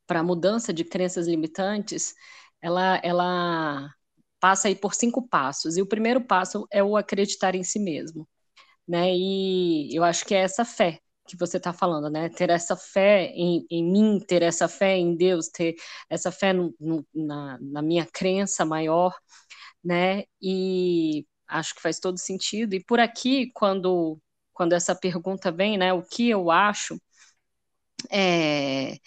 para 0.06 0.20
a 0.20 0.22
mudança 0.22 0.72
de 0.72 0.84
crenças 0.84 1.26
limitantes, 1.26 2.14
ela, 2.62 3.00
ela 3.02 3.90
passa 4.40 4.68
aí 4.68 4.74
por 4.76 4.94
cinco 4.94 5.26
passos. 5.28 5.76
E 5.76 5.82
o 5.82 5.86
primeiro 5.86 6.20
passo 6.20 6.66
é 6.70 6.82
o 6.82 6.96
acreditar 6.96 7.54
em 7.54 7.62
si 7.64 7.78
mesmo. 7.78 8.28
Né? 8.86 9.14
E 9.14 9.94
eu 9.94 10.04
acho 10.04 10.24
que 10.24 10.34
é 10.34 10.38
essa 10.38 10.64
fé 10.64 11.00
que 11.28 11.36
você 11.36 11.58
está 11.58 11.72
falando, 11.74 12.08
né? 12.10 12.30
Ter 12.30 12.48
essa 12.50 12.74
fé 12.74 13.26
em, 13.34 13.66
em, 13.70 13.84
mim, 13.84 14.18
ter 14.26 14.42
essa 14.42 14.66
fé 14.66 14.96
em 14.96 15.14
Deus, 15.14 15.48
ter 15.48 15.74
essa 16.08 16.32
fé 16.32 16.54
no, 16.54 16.74
no, 16.80 17.06
na, 17.14 17.58
na 17.60 17.82
minha 17.82 18.06
crença 18.06 18.64
maior, 18.64 19.14
né? 19.84 20.24
E 20.40 21.26
acho 21.48 21.74
que 21.74 21.82
faz 21.82 21.98
todo 21.98 22.18
sentido. 22.18 22.74
E 22.74 22.84
por 22.84 23.00
aqui, 23.00 23.50
quando, 23.54 24.18
quando 24.52 24.74
essa 24.74 24.94
pergunta 24.94 25.50
vem, 25.50 25.78
né? 25.78 25.92
O 25.92 26.02
que 26.02 26.28
eu 26.28 26.50
acho? 26.50 27.00
É, 28.10 28.98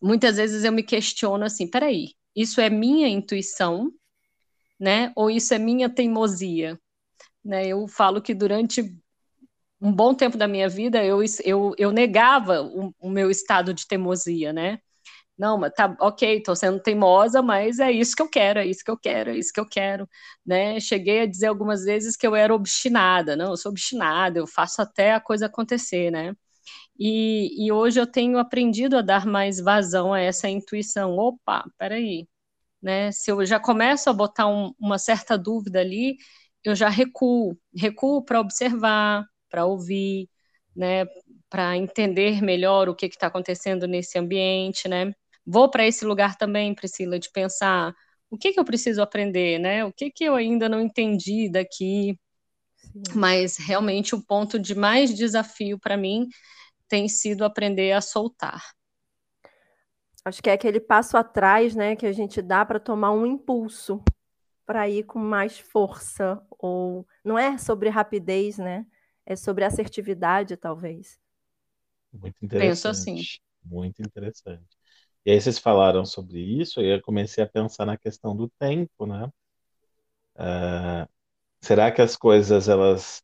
muitas 0.00 0.36
vezes 0.36 0.64
eu 0.64 0.72
me 0.72 0.82
questiono 0.82 1.44
assim, 1.44 1.68
peraí, 1.68 2.14
isso 2.34 2.60
é 2.60 2.70
minha 2.70 3.08
intuição, 3.08 3.92
né? 4.78 5.12
Ou 5.16 5.30
isso 5.30 5.52
é 5.52 5.58
minha 5.58 5.90
teimosia? 5.90 6.80
Né? 7.44 7.66
Eu 7.66 7.86
falo 7.88 8.22
que 8.22 8.34
durante 8.34 8.82
um 9.80 9.92
bom 9.92 10.14
tempo 10.14 10.36
da 10.36 10.46
minha 10.46 10.68
vida 10.68 11.04
eu, 11.04 11.20
eu, 11.44 11.74
eu 11.78 11.90
negava 11.90 12.62
o, 12.62 12.94
o 12.98 13.10
meu 13.10 13.30
estado 13.30 13.72
de 13.74 13.86
teimosia, 13.86 14.52
né? 14.52 14.78
Não, 15.40 15.56
mas 15.56 15.72
tá 15.72 15.96
ok, 16.00 16.36
estou 16.38 16.54
sendo 16.54 16.78
teimosa, 16.82 17.40
mas 17.40 17.78
é 17.78 17.90
isso 17.90 18.14
que 18.14 18.20
eu 18.20 18.28
quero, 18.28 18.58
é 18.60 18.66
isso 18.66 18.84
que 18.84 18.90
eu 18.90 18.98
quero, 18.98 19.30
é 19.30 19.38
isso 19.38 19.50
que 19.52 19.58
eu 19.60 19.66
quero, 19.66 20.06
né? 20.44 20.78
Cheguei 20.78 21.20
a 21.22 21.26
dizer 21.26 21.46
algumas 21.46 21.82
vezes 21.84 22.14
que 22.14 22.26
eu 22.26 22.36
era 22.36 22.54
obstinada, 22.54 23.34
não, 23.36 23.52
eu 23.52 23.56
sou 23.56 23.70
obstinada, 23.70 24.38
eu 24.38 24.46
faço 24.46 24.82
até 24.82 25.14
a 25.14 25.20
coisa 25.20 25.46
acontecer, 25.46 26.10
né? 26.10 26.34
E, 26.98 27.66
e 27.66 27.72
hoje 27.72 28.00
eu 28.00 28.06
tenho 28.06 28.38
aprendido 28.38 28.98
a 28.98 29.02
dar 29.02 29.26
mais 29.26 29.60
vazão 29.60 30.12
a 30.14 30.20
essa 30.20 30.48
intuição. 30.48 31.16
Opa, 31.18 31.64
peraí, 31.78 32.28
né? 32.82 33.12
Se 33.12 33.30
eu 33.32 33.44
já 33.46 33.60
começo 33.60 34.10
a 34.10 34.12
botar 34.14 34.46
um, 34.48 34.72
uma 34.80 34.98
certa 34.98 35.38
dúvida 35.38 35.80
ali, 35.80 36.16
eu 36.64 36.74
já 36.76 36.88
recuo, 36.90 37.56
recuo 37.76 38.24
para 38.24 38.40
observar, 38.40 39.26
para 39.50 39.66
ouvir, 39.66 40.28
né? 40.76 41.06
Para 41.50 41.76
entender 41.76 42.42
melhor 42.42 42.88
o 42.88 42.94
que 42.96 43.06
está 43.06 43.28
acontecendo 43.28 43.86
nesse 43.88 44.18
ambiente, 44.18 44.88
né? 44.88 45.12
Vou 45.46 45.70
para 45.70 45.86
esse 45.86 46.04
lugar 46.04 46.36
também, 46.36 46.74
Priscila, 46.74 47.18
de 47.18 47.30
pensar 47.30 47.94
o 48.30 48.38
que, 48.38 48.52
que 48.52 48.60
eu 48.60 48.64
preciso 48.64 49.02
aprender, 49.02 49.58
né? 49.58 49.84
O 49.84 49.92
que, 49.92 50.10
que 50.10 50.24
eu 50.24 50.34
ainda 50.34 50.68
não 50.68 50.80
entendi 50.80 51.50
daqui. 51.50 52.18
Sim. 52.76 53.02
Mas 53.14 53.56
realmente 53.56 54.14
o 54.14 54.24
ponto 54.24 54.58
de 54.58 54.74
mais 54.74 55.14
desafio 55.14 55.78
para 55.78 55.96
mim 55.96 56.28
tem 56.88 57.08
sido 57.08 57.44
aprender 57.44 57.92
a 57.92 58.00
soltar. 58.00 58.62
Acho 60.24 60.42
que 60.42 60.50
é 60.50 60.52
aquele 60.52 60.80
passo 60.80 61.16
atrás, 61.16 61.74
né, 61.74 61.96
que 61.96 62.04
a 62.04 62.12
gente 62.12 62.42
dá 62.42 62.64
para 62.64 62.78
tomar 62.78 63.10
um 63.10 63.24
impulso 63.24 64.02
para 64.66 64.88
ir 64.88 65.04
com 65.04 65.18
mais 65.18 65.58
força 65.58 66.40
ou 66.50 67.06
não 67.24 67.38
é 67.38 67.56
sobre 67.58 67.88
rapidez, 67.88 68.58
né? 68.58 68.86
É 69.26 69.34
sobre 69.34 69.64
assertividade, 69.64 70.56
talvez. 70.56 71.18
Muito 72.12 72.36
interessante. 72.44 72.70
Penso 72.70 72.88
assim. 72.88 73.22
Muito 73.64 74.02
interessante. 74.02 74.79
E 75.24 75.30
aí 75.32 75.40
vocês 75.40 75.58
falaram 75.58 76.04
sobre 76.04 76.40
isso, 76.40 76.80
e 76.82 76.86
eu 76.94 77.00
comecei 77.02 77.42
a 77.44 77.48
pensar 77.48 77.86
na 77.86 77.96
questão 77.96 78.36
do 78.36 78.50
tempo, 78.58 79.06
né? 79.06 79.30
Uh, 80.36 81.08
será 81.62 81.92
que 81.92 82.02
as 82.02 82.16
coisas 82.16 82.68
elas 82.68 83.22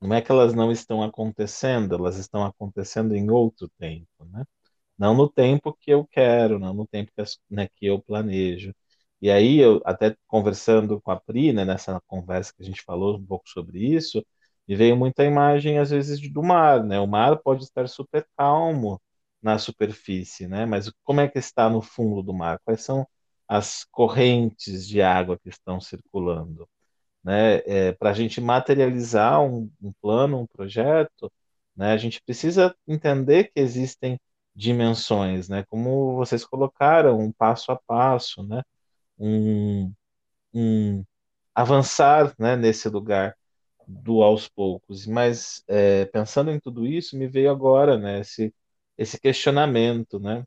não 0.00 0.14
é 0.14 0.22
que 0.22 0.30
elas 0.32 0.54
não 0.54 0.72
estão 0.72 1.02
acontecendo, 1.02 1.94
elas 1.96 2.18
estão 2.18 2.44
acontecendo 2.44 3.14
em 3.16 3.30
outro 3.30 3.68
tempo, 3.78 4.08
né? 4.26 4.44
Não 4.98 5.14
no 5.14 5.30
tempo 5.30 5.74
que 5.80 5.92
eu 5.92 6.06
quero, 6.06 6.58
não 6.58 6.74
no 6.74 6.86
tempo 6.88 7.12
que, 7.16 7.22
né, 7.50 7.68
que 7.76 7.86
eu 7.86 8.00
planejo. 8.02 8.74
E 9.22 9.30
aí, 9.30 9.58
eu 9.58 9.80
até 9.84 10.16
conversando 10.28 11.00
com 11.02 11.10
a 11.12 11.20
Pri, 11.20 11.52
né, 11.52 11.64
nessa 11.64 12.00
conversa 12.08 12.52
que 12.54 12.62
a 12.62 12.66
gente 12.66 12.82
falou 12.82 13.16
um 13.18 13.26
pouco 13.26 13.48
sobre 13.50 13.80
isso, 13.80 14.24
me 14.68 14.76
veio 14.76 14.96
muita 14.96 15.24
imagem, 15.24 15.78
às 15.78 15.90
vezes, 15.90 16.20
do 16.32 16.42
mar, 16.42 16.84
né? 16.84 17.00
O 17.00 17.06
mar 17.08 17.38
pode 17.40 17.64
estar 17.64 17.88
super 17.88 18.26
calmo 18.38 19.00
na 19.42 19.58
superfície, 19.58 20.46
né? 20.48 20.66
Mas 20.66 20.90
como 21.04 21.20
é 21.20 21.28
que 21.28 21.38
está 21.38 21.68
no 21.70 21.82
fundo 21.82 22.22
do 22.22 22.32
mar? 22.34 22.58
Quais 22.64 22.82
são 22.82 23.06
as 23.48 23.84
correntes 23.90 24.86
de 24.88 25.02
água 25.02 25.38
que 25.38 25.48
estão 25.48 25.80
circulando? 25.80 26.68
né, 27.22 27.56
é, 27.66 27.92
para 27.92 28.10
a 28.10 28.12
gente 28.14 28.40
materializar 28.40 29.42
um, 29.42 29.70
um, 29.82 29.92
plano, 30.00 30.40
um 30.40 30.46
projeto, 30.46 31.32
né, 31.76 31.92
a 31.92 31.96
gente 31.96 32.20
precisa 32.22 32.74
entender 32.86 33.44
que 33.52 33.60
existem 33.60 34.18
dimensões, 34.54 35.48
né, 35.48 35.64
como 35.68 36.16
vocês 36.16 36.44
colocaram, 36.44 37.18
um 37.20 37.32
passo 37.32 37.72
a 37.72 37.76
passo, 37.86 38.42
né, 38.42 38.62
um, 39.18 39.92
um 40.54 41.04
avançar 41.54 42.34
né, 42.38 42.56
nesse 42.56 42.88
lugar 42.88 43.36
do 43.86 44.22
aos 44.22 44.48
poucos. 44.48 45.06
Mas 45.06 45.62
é, 45.68 46.06
pensando 46.06 46.50
em 46.50 46.60
tudo 46.60 46.86
isso, 46.86 47.16
me 47.18 47.28
veio 47.28 47.50
agora 47.50 47.98
né, 47.98 48.20
esse, 48.20 48.54
esse 49.00 49.20
questionamento, 49.20 50.20
né, 50.20 50.44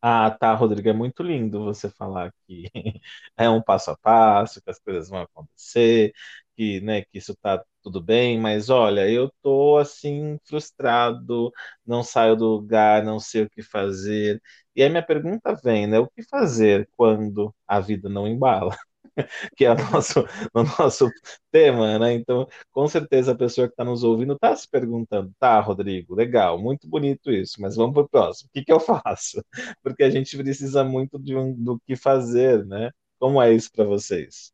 ah, 0.00 0.30
tá, 0.30 0.52
Rodrigo, 0.54 0.88
é 0.88 0.92
muito 0.92 1.22
lindo 1.22 1.64
você 1.64 1.88
falar 1.90 2.32
que 2.46 2.64
é 3.36 3.48
um 3.48 3.62
passo 3.62 3.90
a 3.92 3.96
passo, 3.98 4.60
que 4.62 4.70
as 4.70 4.78
coisas 4.80 5.08
vão 5.08 5.20
acontecer, 5.22 6.12
que, 6.56 6.80
né, 6.80 7.02
que 7.02 7.18
isso 7.18 7.36
tá 7.40 7.64
tudo 7.82 8.00
bem, 8.02 8.38
mas 8.40 8.68
olha, 8.70 9.08
eu 9.10 9.32
tô 9.42 9.78
assim 9.78 10.38
frustrado, 10.44 11.52
não 11.86 12.02
saio 12.02 12.36
do 12.36 12.46
lugar, 12.46 13.04
não 13.04 13.18
sei 13.20 13.42
o 13.44 13.50
que 13.50 13.62
fazer. 13.62 14.40
E 14.74 14.82
aí 14.82 14.88
minha 14.88 15.04
pergunta 15.06 15.54
vem, 15.62 15.86
né, 15.86 15.98
o 15.98 16.08
que 16.08 16.22
fazer 16.24 16.88
quando 16.96 17.54
a 17.66 17.80
vida 17.80 18.08
não 18.08 18.26
embala? 18.28 18.76
que 19.56 19.64
é 19.64 19.72
o 19.72 19.74
nosso, 19.74 20.20
o 20.54 20.62
nosso 20.62 21.10
tema, 21.50 21.98
né? 21.98 22.12
Então, 22.12 22.46
com 22.70 22.86
certeza 22.88 23.32
a 23.32 23.36
pessoa 23.36 23.66
que 23.66 23.72
está 23.74 23.84
nos 23.84 24.02
ouvindo 24.02 24.34
está 24.34 24.54
se 24.56 24.68
perguntando, 24.68 25.32
tá, 25.38 25.60
Rodrigo, 25.60 26.14
legal, 26.14 26.58
muito 26.58 26.88
bonito 26.88 27.30
isso, 27.30 27.60
mas 27.60 27.76
vamos 27.76 27.94
para 27.94 28.02
o 28.02 28.08
próximo. 28.08 28.48
O 28.48 28.52
que, 28.52 28.64
que 28.64 28.72
eu 28.72 28.80
faço? 28.80 29.44
Porque 29.82 30.02
a 30.02 30.10
gente 30.10 30.36
precisa 30.36 30.84
muito 30.84 31.18
de 31.18 31.36
um, 31.36 31.52
do 31.52 31.80
que 31.86 31.96
fazer, 31.96 32.64
né? 32.66 32.90
Como 33.18 33.40
é 33.40 33.52
isso 33.52 33.70
para 33.72 33.84
vocês? 33.84 34.52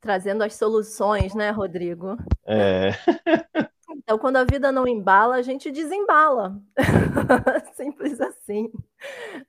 Trazendo 0.00 0.42
as 0.42 0.54
soluções, 0.54 1.34
né, 1.34 1.50
Rodrigo? 1.50 2.16
É. 2.46 2.90
Então, 4.08 4.18
quando 4.18 4.36
a 4.36 4.44
vida 4.44 4.72
não 4.72 4.88
embala, 4.88 5.34
a 5.34 5.42
gente 5.42 5.70
desembala. 5.70 6.58
Simples 7.74 8.18
assim. 8.18 8.72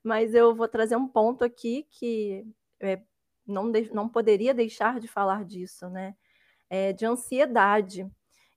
Mas 0.04 0.34
eu 0.34 0.54
vou 0.54 0.68
trazer 0.68 0.98
um 0.98 1.08
ponto 1.08 1.46
aqui 1.46 1.86
que 1.90 2.46
é 2.82 3.00
não, 3.50 3.72
de, 3.72 3.94
não 3.94 4.08
poderia 4.08 4.54
deixar 4.54 5.00
de 5.00 5.08
falar 5.08 5.44
disso, 5.46 5.90
né? 5.90 6.16
É, 6.70 6.94
de 6.94 7.06
ansiedade. 7.06 8.10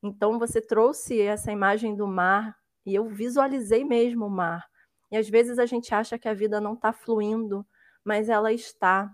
Então, 0.02 0.38
você 0.38 0.60
trouxe 0.60 1.20
essa 1.20 1.50
imagem 1.50 1.96
do 1.96 2.06
mar 2.06 2.56
e 2.84 2.94
eu 2.94 3.08
visualizei 3.08 3.84
mesmo 3.84 4.26
o 4.26 4.30
mar. 4.30 4.66
E 5.10 5.16
às 5.16 5.28
vezes 5.28 5.58
a 5.58 5.66
gente 5.66 5.94
acha 5.94 6.18
que 6.18 6.28
a 6.28 6.34
vida 6.34 6.60
não 6.60 6.74
está 6.74 6.92
fluindo, 6.92 7.66
mas 8.04 8.28
ela 8.28 8.52
está. 8.52 9.10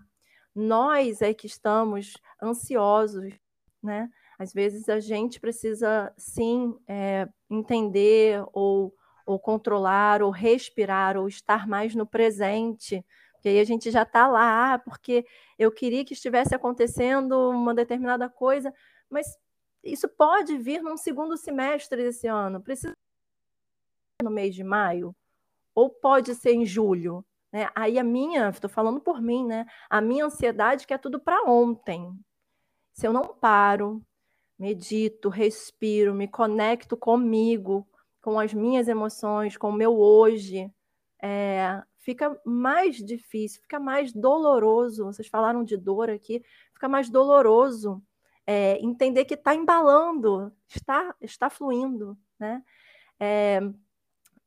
Nós 0.55 1.21
é 1.21 1.33
que 1.33 1.45
estamos 1.45 2.13
ansiosos, 2.41 3.33
né? 3.81 4.09
Às 4.39 4.53
vezes 4.53 4.87
a 4.87 4.99
gente 4.99 5.39
precisa 5.39 6.13
sim 6.17 6.73
é, 6.87 7.27
entender 7.49 8.41
ou, 8.53 8.93
ou 9.25 9.37
controlar 9.37 10.23
ou 10.23 10.31
respirar 10.31 11.17
ou 11.17 11.27
estar 11.27 11.67
mais 11.67 11.93
no 11.93 12.07
presente 12.07 13.05
que 13.41 13.49
aí 13.49 13.59
a 13.59 13.63
gente 13.63 13.89
já 13.91 14.03
está 14.03 14.27
lá, 14.27 14.73
ah, 14.73 14.79
porque 14.79 15.25
eu 15.57 15.71
queria 15.71 16.03
que 16.05 16.13
estivesse 16.13 16.53
acontecendo 16.53 17.49
uma 17.49 17.73
determinada 17.73 18.29
coisa, 18.29 18.73
mas 19.09 19.37
isso 19.83 20.07
pode 20.09 20.57
vir 20.57 20.81
num 20.81 20.97
segundo 20.97 21.37
semestre 21.37 22.03
desse 22.03 22.27
ano. 22.27 22.61
Precisa 22.61 22.93
no 24.21 24.29
mês 24.29 24.53
de 24.53 24.63
maio? 24.63 25.15
Ou 25.73 25.89
pode 25.89 26.35
ser 26.35 26.53
em 26.53 26.65
julho? 26.65 27.25
Né? 27.51 27.69
Aí 27.73 27.97
a 27.97 28.03
minha, 28.03 28.49
estou 28.49 28.69
falando 28.69 28.99
por 28.99 29.21
mim, 29.21 29.45
né? 29.45 29.65
A 29.89 30.01
minha 30.01 30.25
ansiedade 30.25 30.85
quer 30.85 30.99
tudo 30.99 31.19
para 31.19 31.49
ontem. 31.49 32.13
Se 32.93 33.07
eu 33.07 33.13
não 33.13 33.27
paro, 33.27 34.01
medito, 34.57 35.29
respiro, 35.29 36.13
me 36.13 36.27
conecto 36.27 36.97
comigo, 36.97 37.87
com 38.21 38.37
as 38.39 38.53
minhas 38.53 38.87
emoções, 38.87 39.55
com 39.55 39.69
o 39.69 39.73
meu 39.73 39.97
hoje, 39.97 40.69
é, 41.21 41.81
fica 42.09 42.41
mais 42.43 42.95
difícil, 42.95 43.61
fica 43.61 43.79
mais 43.79 44.11
doloroso. 44.11 45.05
Vocês 45.05 45.27
falaram 45.27 45.63
de 45.63 45.77
dor 45.77 46.09
aqui, 46.09 46.43
fica 46.73 46.89
mais 46.89 47.07
doloroso 47.07 48.01
é, 48.47 48.79
entender 48.83 49.25
que 49.25 49.35
está 49.35 49.53
embalando, 49.53 50.51
está, 50.67 51.15
está 51.21 51.51
fluindo, 51.51 52.17
né? 52.39 52.63
É, 53.19 53.61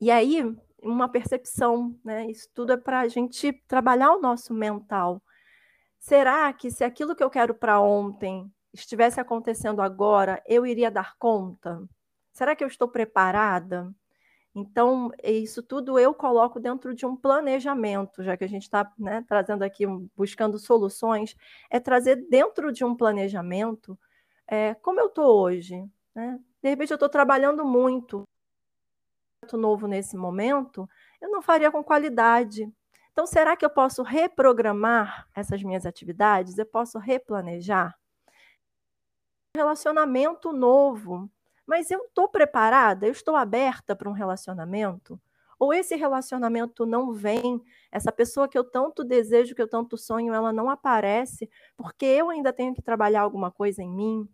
e 0.01 0.11
aí, 0.11 0.43
uma 0.83 1.09
percepção, 1.09 1.97
né? 2.05 2.29
Isso 2.29 2.49
tudo 2.53 2.73
é 2.73 2.77
para 2.77 2.99
a 2.99 3.09
gente 3.09 3.53
trabalhar 3.69 4.11
o 4.11 4.21
nosso 4.21 4.53
mental. 4.53 5.23
Será 6.01 6.53
que 6.53 6.69
se 6.69 6.83
aquilo 6.83 7.15
que 7.15 7.23
eu 7.23 7.31
quero 7.31 7.55
para 7.55 7.81
ontem 7.81 8.53
estivesse 8.73 9.21
acontecendo 9.21 9.81
agora, 9.81 10.43
eu 10.49 10.67
iria 10.67 10.91
dar 10.91 11.15
conta? 11.17 11.81
Será 12.33 12.57
que 12.57 12.65
eu 12.65 12.69
estou 12.69 12.89
preparada? 12.89 13.95
Então, 14.55 15.11
isso 15.23 15.63
tudo 15.63 15.99
eu 15.99 16.13
coloco 16.13 16.61
dentro 16.61 16.95
de 16.95 17.07
um 17.07 17.17
planejamento, 17.17 18.23
já 18.23 18.37
que 18.37 18.45
a 18.45 18.49
gente 18.49 18.65
está 18.65 18.93
né, 18.99 19.25
trazendo 19.27 19.63
aqui, 19.63 19.85
buscando 20.15 20.59
soluções, 20.59 21.35
é 21.71 21.81
trazer 21.81 22.17
dentro 22.29 22.71
de 22.71 22.85
um 22.85 22.95
planejamento 22.95 23.99
é, 24.47 24.75
como 24.75 25.01
eu 25.01 25.07
estou 25.07 25.41
hoje. 25.41 25.83
Né? 26.15 26.39
De 26.63 26.69
repente, 26.69 26.91
eu 26.91 26.97
estou 26.97 27.09
trabalhando 27.09 27.65
muito 27.65 28.25
novo 29.55 29.87
nesse 29.87 30.17
momento, 30.17 30.89
eu 31.21 31.31
não 31.31 31.43
faria 31.43 31.71
com 31.71 31.83
qualidade. 31.83 32.71
Então, 33.13 33.27
será 33.27 33.57
que 33.57 33.65
eu 33.65 33.71
posso 33.71 34.03
reprogramar 34.03 35.29
essas 35.35 35.63
minhas 35.63 35.85
atividades? 35.85 36.57
Eu 36.57 36.67
posso 36.67 36.99
replanejar? 36.99 37.95
Relacionamento 39.57 40.53
novo. 40.53 41.31
Mas 41.67 41.91
eu 41.91 42.05
estou 42.05 42.29
preparada? 42.29 43.07
Eu 43.07 43.13
estou 43.13 43.37
aberta 43.37 43.95
para 43.95 44.09
um 44.09 44.13
relacionamento? 44.13 45.21
Ou 45.59 45.73
esse 45.73 45.95
relacionamento 45.95 46.85
não 46.85 47.13
vem, 47.13 47.63
essa 47.93 48.11
pessoa 48.11 48.49
que 48.49 48.59
eu 48.59 48.65
tanto 48.65 49.05
desejo, 49.05 49.55
que 49.55 49.63
eu 49.63 49.69
tanto 49.69 49.97
sonho, 49.97 50.35
ela 50.35 50.53
não 50.53 50.69
aparece, 50.69 51.49
porque 51.77 52.05
eu 52.05 52.31
ainda 52.31 52.53
tenho 52.53 52.75
que 52.75 52.83
trabalhar 52.83 53.21
alguma 53.23 53.49
coisa 53.51 53.81
em 53.81 53.89
mim. 53.89 54.29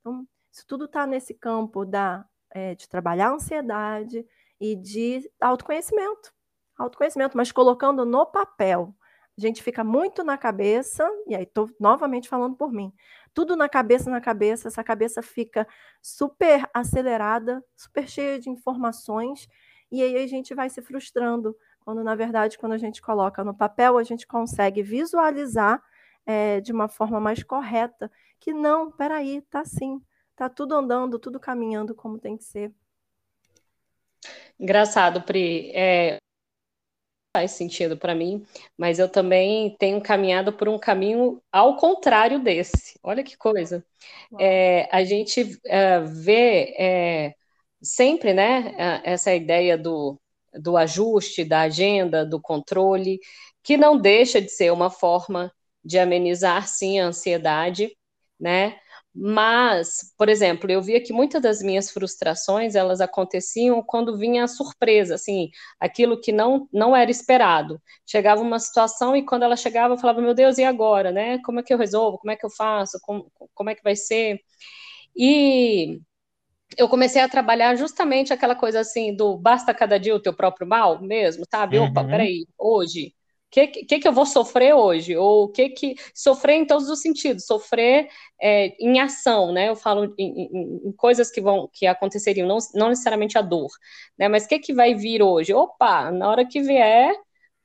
Então, 0.00 0.28
isso 0.52 0.66
tudo 0.66 0.84
está 0.84 1.06
nesse 1.06 1.32
campo 1.32 1.86
da, 1.86 2.26
é, 2.50 2.74
de 2.74 2.86
trabalhar 2.86 3.28
a 3.28 3.32
ansiedade 3.32 4.26
e 4.60 4.76
de 4.76 5.30
autoconhecimento. 5.40 6.34
Autoconhecimento, 6.76 7.34
mas 7.34 7.50
colocando 7.50 8.04
no 8.04 8.26
papel. 8.26 8.94
A 9.38 9.40
gente 9.40 9.62
fica 9.62 9.82
muito 9.82 10.22
na 10.22 10.36
cabeça, 10.36 11.08
e 11.26 11.34
aí 11.34 11.44
estou 11.44 11.68
novamente 11.80 12.28
falando 12.28 12.56
por 12.56 12.70
mim 12.70 12.92
tudo 13.34 13.56
na 13.56 13.68
cabeça, 13.68 14.08
na 14.08 14.20
cabeça, 14.20 14.68
essa 14.68 14.84
cabeça 14.84 15.20
fica 15.20 15.66
super 16.00 16.66
acelerada, 16.72 17.62
super 17.76 18.08
cheia 18.08 18.38
de 18.38 18.48
informações, 18.48 19.48
e 19.90 20.02
aí 20.02 20.16
a 20.16 20.26
gente 20.26 20.54
vai 20.54 20.70
se 20.70 20.80
frustrando, 20.80 21.56
quando 21.80 22.02
na 22.02 22.14
verdade, 22.14 22.56
quando 22.56 22.72
a 22.72 22.78
gente 22.78 23.02
coloca 23.02 23.44
no 23.44 23.54
papel, 23.54 23.98
a 23.98 24.04
gente 24.04 24.26
consegue 24.26 24.82
visualizar 24.82 25.82
é, 26.24 26.60
de 26.60 26.72
uma 26.72 26.88
forma 26.88 27.20
mais 27.20 27.42
correta, 27.42 28.10
que 28.38 28.52
não, 28.52 28.90
peraí, 28.90 29.42
tá 29.42 29.60
assim, 29.60 30.00
tá 30.36 30.48
tudo 30.48 30.74
andando, 30.74 31.18
tudo 31.18 31.38
caminhando 31.40 31.94
como 31.94 32.18
tem 32.18 32.36
que 32.36 32.44
ser. 32.44 32.72
Engraçado, 34.58 35.22
Pri. 35.22 35.70
É, 35.74 36.18
faz 37.34 37.50
sentido 37.50 37.96
para 37.96 38.14
mim, 38.14 38.46
mas 38.78 39.00
eu 39.00 39.08
também 39.08 39.74
tenho 39.76 40.00
caminhado 40.00 40.52
por 40.52 40.68
um 40.68 40.78
caminho 40.78 41.42
ao 41.50 41.76
contrário 41.76 42.38
desse. 42.38 42.96
Olha 43.02 43.24
que 43.24 43.36
coisa. 43.36 43.84
É, 44.38 44.88
a 44.92 45.02
gente 45.02 45.58
é, 45.66 46.00
vê 46.00 46.74
é, 46.78 47.34
sempre 47.82 48.32
né, 48.32 48.72
essa 49.02 49.34
ideia 49.34 49.76
do, 49.76 50.16
do 50.54 50.76
ajuste, 50.76 51.44
da 51.44 51.62
agenda, 51.62 52.24
do 52.24 52.40
controle, 52.40 53.18
que 53.64 53.76
não 53.76 53.98
deixa 53.98 54.40
de 54.40 54.50
ser 54.50 54.72
uma 54.72 54.88
forma 54.88 55.52
de 55.84 55.98
amenizar, 55.98 56.68
sim, 56.68 57.00
a 57.00 57.06
ansiedade, 57.06 57.90
né? 58.38 58.78
Mas, 59.16 60.12
por 60.18 60.28
exemplo, 60.28 60.70
eu 60.70 60.82
via 60.82 61.00
que 61.00 61.12
muitas 61.12 61.40
das 61.40 61.62
minhas 61.62 61.90
frustrações 61.90 62.74
elas 62.74 63.00
aconteciam 63.00 63.80
quando 63.82 64.16
vinha 64.18 64.42
a 64.44 64.48
surpresa, 64.48 65.14
assim, 65.14 65.50
aquilo 65.78 66.20
que 66.20 66.32
não 66.32 66.68
não 66.72 66.96
era 66.96 67.10
esperado. 67.10 67.80
Chegava 68.04 68.42
uma 68.42 68.58
situação 68.58 69.14
e 69.16 69.24
quando 69.24 69.44
ela 69.44 69.56
chegava, 69.56 69.94
eu 69.94 69.98
falava, 69.98 70.20
meu 70.20 70.34
Deus, 70.34 70.58
e 70.58 70.64
agora, 70.64 71.12
né? 71.12 71.38
Como 71.44 71.60
é 71.60 71.62
que 71.62 71.72
eu 71.72 71.78
resolvo? 71.78 72.18
Como 72.18 72.32
é 72.32 72.36
que 72.36 72.44
eu 72.44 72.50
faço? 72.50 72.98
Como, 73.02 73.30
como 73.54 73.70
é 73.70 73.74
que 73.76 73.82
vai 73.84 73.94
ser? 73.96 74.40
E 75.16 76.00
eu 76.78 76.88
comecei 76.88 77.22
a 77.22 77.28
trabalhar 77.28 77.76
justamente 77.76 78.32
aquela 78.32 78.54
coisa 78.56 78.80
assim 78.80 79.14
do 79.16 79.36
basta 79.38 79.74
cada 79.74 79.98
dia 79.98 80.14
o 80.14 80.20
teu 80.20 80.34
próprio 80.34 80.66
mal 80.66 81.00
mesmo, 81.02 81.44
sabe? 81.50 81.78
Uhum. 81.78 81.80
Opa, 81.80 82.04
peraí, 82.04 82.46
hoje 82.58 83.14
que, 83.54 83.66
que, 83.84 83.98
que 84.00 84.08
eu 84.08 84.12
vou 84.12 84.26
sofrer 84.26 84.74
hoje? 84.74 85.16
Ou 85.16 85.44
o 85.44 85.48
que 85.48 85.68
que. 85.70 85.94
Sofrer 86.12 86.56
em 86.56 86.66
todos 86.66 86.88
os 86.90 87.00
sentidos, 87.00 87.46
sofrer 87.46 88.08
é, 88.40 88.74
em 88.80 89.00
ação, 89.00 89.52
né? 89.52 89.68
Eu 89.68 89.76
falo 89.76 90.12
em, 90.18 90.48
em, 90.52 90.88
em, 90.88 90.92
coisas 90.92 91.30
que 91.30 91.40
vão 91.40 91.68
que 91.72 91.86
aconteceriam, 91.86 92.48
não, 92.48 92.58
não 92.74 92.88
necessariamente 92.88 93.38
a 93.38 93.42
dor, 93.42 93.70
né? 94.18 94.28
Mas 94.28 94.44
o 94.44 94.48
que, 94.48 94.58
que 94.58 94.74
vai 94.74 94.94
vir 94.94 95.22
hoje? 95.22 95.54
Opa, 95.54 96.10
na 96.10 96.28
hora 96.28 96.44
que 96.46 96.60
vier, 96.62 97.14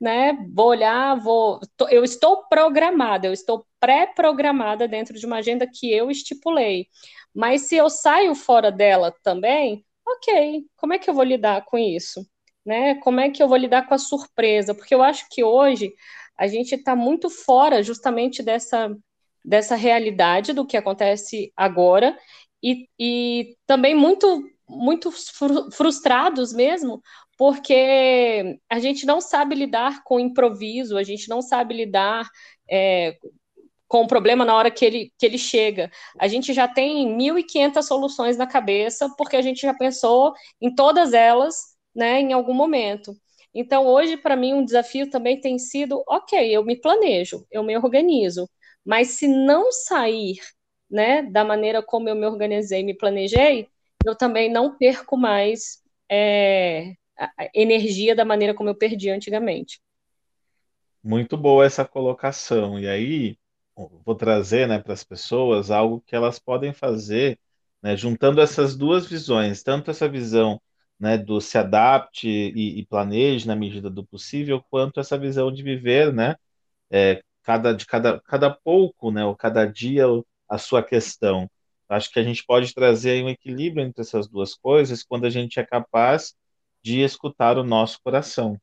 né? 0.00 0.32
Vou 0.54 0.68
olhar, 0.68 1.16
vou. 1.16 1.60
Eu 1.90 2.04
estou 2.04 2.46
programada, 2.48 3.26
eu 3.26 3.32
estou 3.32 3.66
pré-programada 3.80 4.86
dentro 4.88 5.18
de 5.18 5.26
uma 5.26 5.38
agenda 5.38 5.66
que 5.66 5.92
eu 5.92 6.10
estipulei. 6.10 6.86
Mas 7.34 7.62
se 7.62 7.76
eu 7.76 7.90
saio 7.90 8.34
fora 8.34 8.70
dela 8.70 9.12
também, 9.24 9.84
ok, 10.06 10.64
como 10.76 10.92
é 10.94 10.98
que 10.98 11.10
eu 11.10 11.14
vou 11.14 11.24
lidar 11.24 11.64
com 11.64 11.76
isso? 11.78 12.24
Né? 12.64 12.96
Como 12.96 13.20
é 13.20 13.30
que 13.30 13.42
eu 13.42 13.48
vou 13.48 13.56
lidar 13.56 13.86
com 13.86 13.94
a 13.94 13.98
surpresa? 13.98 14.74
Porque 14.74 14.94
eu 14.94 15.02
acho 15.02 15.26
que 15.30 15.42
hoje 15.42 15.92
a 16.36 16.46
gente 16.46 16.74
está 16.74 16.96
muito 16.96 17.28
fora 17.28 17.82
justamente 17.82 18.42
dessa, 18.42 18.94
dessa 19.44 19.76
realidade 19.76 20.52
do 20.52 20.66
que 20.66 20.76
acontece 20.76 21.52
agora 21.56 22.16
e, 22.62 22.88
e 22.98 23.56
também 23.66 23.94
muito, 23.94 24.42
muito 24.68 25.10
frustrados 25.72 26.52
mesmo, 26.52 27.02
porque 27.36 28.58
a 28.68 28.78
gente 28.78 29.06
não 29.06 29.20
sabe 29.20 29.54
lidar 29.54 30.02
com 30.04 30.20
improviso, 30.20 30.96
a 30.96 31.02
gente 31.02 31.28
não 31.28 31.40
sabe 31.40 31.74
lidar 31.74 32.28
é, 32.70 33.16
com 33.88 34.02
o 34.02 34.06
problema 34.06 34.44
na 34.44 34.54
hora 34.54 34.70
que 34.70 34.84
ele, 34.84 35.12
que 35.18 35.26
ele 35.26 35.38
chega. 35.38 35.90
A 36.18 36.28
gente 36.28 36.52
já 36.52 36.68
tem 36.68 37.08
1.500 37.16 37.82
soluções 37.82 38.36
na 38.36 38.46
cabeça, 38.46 39.12
porque 39.16 39.36
a 39.36 39.42
gente 39.42 39.62
já 39.62 39.74
pensou 39.74 40.32
em 40.60 40.74
todas 40.74 41.12
elas 41.12 41.79
né, 41.94 42.20
em 42.20 42.32
algum 42.32 42.54
momento. 42.54 43.16
Então, 43.54 43.86
hoje, 43.86 44.16
para 44.16 44.36
mim, 44.36 44.54
um 44.54 44.64
desafio 44.64 45.10
também 45.10 45.40
tem 45.40 45.58
sido: 45.58 46.02
ok, 46.08 46.38
eu 46.56 46.64
me 46.64 46.80
planejo, 46.80 47.46
eu 47.50 47.62
me 47.62 47.76
organizo, 47.76 48.48
mas 48.84 49.08
se 49.08 49.26
não 49.26 49.72
sair 49.72 50.38
né, 50.90 51.22
da 51.22 51.44
maneira 51.44 51.82
como 51.82 52.08
eu 52.08 52.14
me 52.14 52.26
organizei, 52.26 52.82
me 52.82 52.96
planejei, 52.96 53.68
eu 54.04 54.16
também 54.16 54.50
não 54.50 54.76
perco 54.76 55.16
mais 55.16 55.82
é, 56.10 56.94
energia 57.54 58.14
da 58.14 58.24
maneira 58.24 58.54
como 58.54 58.68
eu 58.68 58.74
perdi 58.74 59.10
antigamente. 59.10 59.80
Muito 61.02 61.36
boa 61.36 61.64
essa 61.64 61.84
colocação. 61.84 62.78
E 62.78 62.88
aí, 62.88 63.36
vou 64.04 64.14
trazer 64.14 64.66
né, 64.66 64.78
para 64.78 64.92
as 64.92 65.04
pessoas 65.04 65.70
algo 65.70 66.02
que 66.06 66.14
elas 66.14 66.38
podem 66.38 66.72
fazer, 66.72 67.38
né, 67.82 67.96
juntando 67.96 68.40
essas 68.40 68.76
duas 68.76 69.06
visões, 69.06 69.62
tanto 69.62 69.90
essa 69.90 70.08
visão 70.08 70.60
né, 71.00 71.18
do 71.18 71.40
se 71.40 71.58
adapte 71.58 72.28
e, 72.28 72.80
e, 72.80 72.86
planeje 72.86 73.46
na 73.46 73.56
medida 73.56 73.90
do 73.90 74.04
possível, 74.06 74.62
quanto 74.70 75.00
essa 75.00 75.18
visão 75.18 75.50
de 75.52 75.62
viver, 75.62 76.12
né, 76.12 76.36
é, 76.90 77.22
cada, 77.42 77.72
de 77.74 77.86
cada, 77.86 78.20
cada 78.20 78.50
pouco, 78.50 79.10
né, 79.10 79.24
ou 79.24 79.36
cada 79.36 79.66
dia 79.66 80.06
a 80.48 80.58
sua 80.58 80.82
questão. 80.82 81.50
Acho 81.88 82.10
que 82.12 82.20
a 82.20 82.22
gente 82.24 82.44
pode 82.46 82.74
trazer 82.74 83.24
um 83.24 83.28
equilíbrio 83.28 83.84
entre 83.84 84.02
essas 84.02 84.28
duas 84.28 84.54
coisas 84.54 85.02
quando 85.02 85.26
a 85.26 85.30
gente 85.30 85.58
é 85.60 85.64
capaz 85.66 86.34
de 86.82 87.00
escutar 87.00 87.58
o 87.58 87.64
nosso 87.64 88.00
coração. 88.02 88.60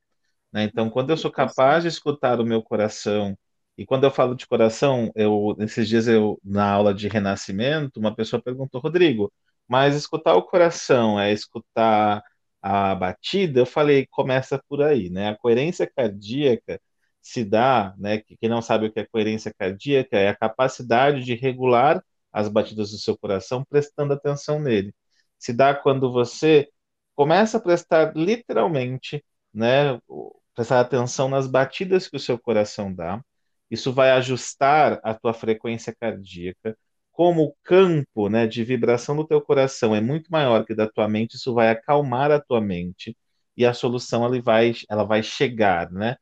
Né? 0.52 0.64
Então, 0.64 0.90
quando 0.90 1.10
eu 1.12 1.18
sou 1.18 1.32
capaz 1.32 1.84
de 1.84 1.90
escutar 1.90 2.40
o 2.40 2.46
meu 2.46 2.62
coração, 2.64 3.38
e 3.78 3.86
quando 3.86 4.06
eu 4.06 4.12
falo 4.12 4.36
de 4.36 4.48
coração, 4.48 5.12
eu, 5.16 5.56
nesses 5.58 5.88
dias 5.88 6.08
eu 6.08 6.40
na 6.44 6.70
aula 6.72 6.94
de 6.94 7.08
renascimento, 7.08 8.00
uma 8.00 8.16
pessoa 8.16 8.42
perguntou, 8.42 8.82
Rodrigo, 8.82 9.32
mas 9.68 9.96
escutar 9.96 10.36
o 10.36 10.44
coração 10.44 11.20
é 11.20 11.32
escutar 11.32 12.24
a 12.62 12.96
batida, 12.96 13.60
eu 13.62 13.66
falei, 13.66 14.08
começa 14.08 14.62
por 14.68 14.82
aí, 14.82 15.10
né? 15.10 15.30
A 15.30 15.38
coerência 15.38 15.90
cardíaca 15.96 16.82
se 17.22 17.44
dá, 17.44 17.94
né? 17.98 18.20
Quem 18.20 18.50
não 18.50 18.62
sabe 18.62 18.88
o 18.88 18.92
que 18.94 19.00
é 19.00 19.06
coerência 19.06 19.54
cardíaca 19.58 20.18
é 20.18 20.30
a 20.30 20.36
capacidade 20.36 21.24
de 21.24 21.36
regular 21.36 22.04
as 22.32 22.48
batidas 22.50 22.92
do 22.92 22.98
seu 22.98 23.18
coração 23.18 23.64
prestando 23.70 24.14
atenção 24.14 24.60
nele. 24.60 24.94
Se 25.40 25.54
dá 25.54 25.74
quando 25.76 26.12
você 26.12 26.70
começa 27.16 27.58
a 27.58 27.62
prestar 27.62 28.16
literalmente, 28.16 29.24
né? 29.54 30.00
Prestar 30.56 30.80
atenção 30.82 31.30
nas 31.30 31.48
batidas 31.48 32.08
que 32.08 32.18
o 32.18 32.20
seu 32.20 32.40
coração 32.40 32.94
dá. 32.94 33.22
Isso 33.70 33.94
vai 33.94 34.12
ajustar 34.12 35.00
a 35.04 35.14
tua 35.14 35.34
frequência 35.34 35.96
cardíaca 36.00 36.78
como 37.18 37.44
o 37.46 37.56
campo 37.64 38.30
né, 38.30 38.46
de 38.48 38.64
vibração 38.64 39.16
do 39.18 39.26
teu 39.28 39.42
coração 39.42 39.96
é 39.96 40.02
muito 40.02 40.32
maior 40.32 40.66
que 40.66 40.76
da 40.76 40.88
tua 40.88 41.10
mente, 41.10 41.36
isso 41.36 41.54
vai 41.54 41.70
acalmar 41.72 42.32
a 42.32 42.40
tua 42.40 42.62
mente 42.62 43.18
e 43.58 43.66
a 43.66 43.74
solução 43.74 44.24
ela 44.26 44.40
vai, 44.42 44.74
ela 44.90 45.04
vai 45.04 45.24
chegar, 45.24 45.92
né? 45.92 46.16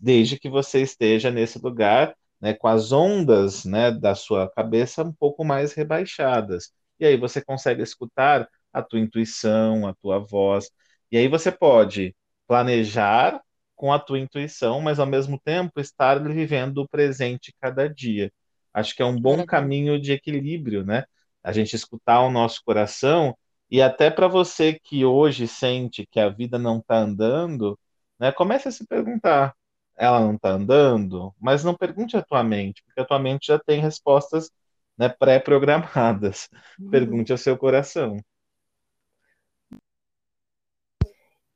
Desde 0.00 0.38
que 0.38 0.48
você 0.48 0.82
esteja 0.82 1.30
nesse 1.30 1.58
lugar, 1.60 2.16
né, 2.40 2.54
com 2.54 2.66
as 2.68 2.90
ondas, 2.92 3.64
né, 3.64 3.90
da 3.92 4.14
sua 4.16 4.50
cabeça 4.50 5.02
um 5.04 5.12
pouco 5.12 5.44
mais 5.44 5.72
rebaixadas. 5.74 6.72
E 6.98 7.06
aí 7.06 7.16
você 7.16 7.40
consegue 7.44 7.82
escutar 7.82 8.48
a 8.72 8.82
tua 8.82 8.98
intuição, 9.00 9.86
a 9.86 9.94
tua 9.94 10.18
voz. 10.18 10.70
E 11.10 11.16
aí 11.18 11.28
você 11.28 11.52
pode 11.52 12.16
planejar 12.48 13.40
com 13.76 13.92
a 13.92 13.98
tua 13.98 14.18
intuição, 14.18 14.80
mas 14.80 14.98
ao 14.98 15.06
mesmo 15.06 15.40
tempo 15.40 15.80
estar 15.80 16.18
vivendo 16.22 16.78
o 16.78 16.88
presente 16.88 17.54
cada 17.60 17.88
dia. 17.88 18.32
Acho 18.74 18.94
que 18.94 19.02
é 19.02 19.04
um 19.06 19.20
bom 19.20 19.44
caminho 19.44 20.00
de 20.00 20.12
equilíbrio, 20.12 20.84
né? 20.84 21.04
A 21.42 21.52
gente 21.52 21.74
escutar 21.76 22.20
o 22.22 22.30
nosso 22.30 22.62
coração 22.64 23.36
e 23.70 23.80
até 23.82 24.10
para 24.10 24.28
você 24.28 24.78
que 24.82 25.04
hoje 25.04 25.48
sente 25.48 26.06
que 26.06 26.20
a 26.20 26.28
vida 26.28 26.58
não 26.58 26.78
está 26.78 26.98
andando, 26.98 27.78
né? 28.18 28.32
Comece 28.32 28.68
a 28.68 28.72
se 28.72 28.86
perguntar: 28.86 29.54
ela 29.96 30.20
não 30.20 30.34
está 30.34 30.50
andando? 30.50 31.34
Mas 31.40 31.64
não 31.64 31.74
pergunte 31.76 32.16
à 32.16 32.22
tua 32.22 32.42
mente, 32.42 32.82
porque 32.84 33.00
a 33.00 33.04
tua 33.04 33.18
mente 33.18 33.46
já 33.48 33.58
tem 33.58 33.80
respostas 33.80 34.50
né, 34.96 35.08
pré-programadas. 35.08 36.48
Uhum. 36.78 36.90
Pergunte 36.90 37.32
ao 37.32 37.38
seu 37.38 37.56
coração. 37.56 38.18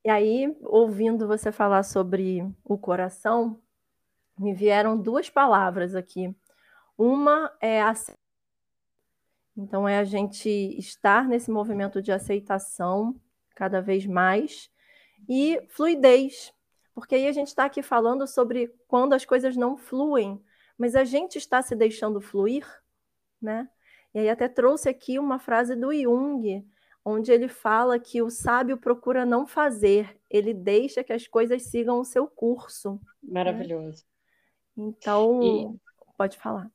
E 0.04 0.08
aí, 0.08 0.56
ouvindo 0.62 1.26
você 1.26 1.50
falar 1.50 1.82
sobre 1.82 2.40
o 2.64 2.78
coração, 2.78 3.60
me 4.38 4.54
vieram 4.54 4.96
duas 4.96 5.28
palavras 5.28 5.96
aqui. 5.96 6.34
Uma 6.96 7.52
é 7.60 7.82
a 7.82 7.94
então 9.56 9.88
é 9.88 9.98
a 9.98 10.04
gente 10.04 10.48
estar 10.78 11.26
nesse 11.26 11.50
movimento 11.50 12.02
de 12.02 12.12
aceitação 12.12 13.18
cada 13.54 13.80
vez 13.80 14.04
mais 14.04 14.70
e 15.26 15.58
fluidez, 15.70 16.52
porque 16.94 17.14
aí 17.14 17.26
a 17.26 17.32
gente 17.32 17.48
está 17.48 17.64
aqui 17.64 17.82
falando 17.82 18.26
sobre 18.26 18.68
quando 18.86 19.14
as 19.14 19.24
coisas 19.24 19.56
não 19.56 19.76
fluem, 19.76 20.42
mas 20.76 20.94
a 20.94 21.04
gente 21.04 21.38
está 21.38 21.62
se 21.62 21.74
deixando 21.74 22.20
fluir, 22.20 22.66
né? 23.40 23.68
E 24.14 24.18
aí 24.18 24.28
até 24.28 24.46
trouxe 24.46 24.88
aqui 24.88 25.18
uma 25.18 25.38
frase 25.38 25.74
do 25.74 25.92
Jung, 25.92 26.66
onde 27.04 27.32
ele 27.32 27.48
fala 27.48 27.98
que 27.98 28.20
o 28.20 28.30
sábio 28.30 28.76
procura 28.76 29.24
não 29.24 29.46
fazer, 29.46 30.18
ele 30.28 30.52
deixa 30.52 31.02
que 31.02 31.12
as 31.12 31.26
coisas 31.26 31.62
sigam 31.62 31.98
o 31.98 32.04
seu 32.04 32.26
curso. 32.26 33.00
Né? 33.22 33.32
Maravilhoso. 33.32 34.04
Né? 34.76 34.84
Então, 34.88 35.42
e, 35.42 35.80
pode 36.16 36.36
falar. 36.36 36.70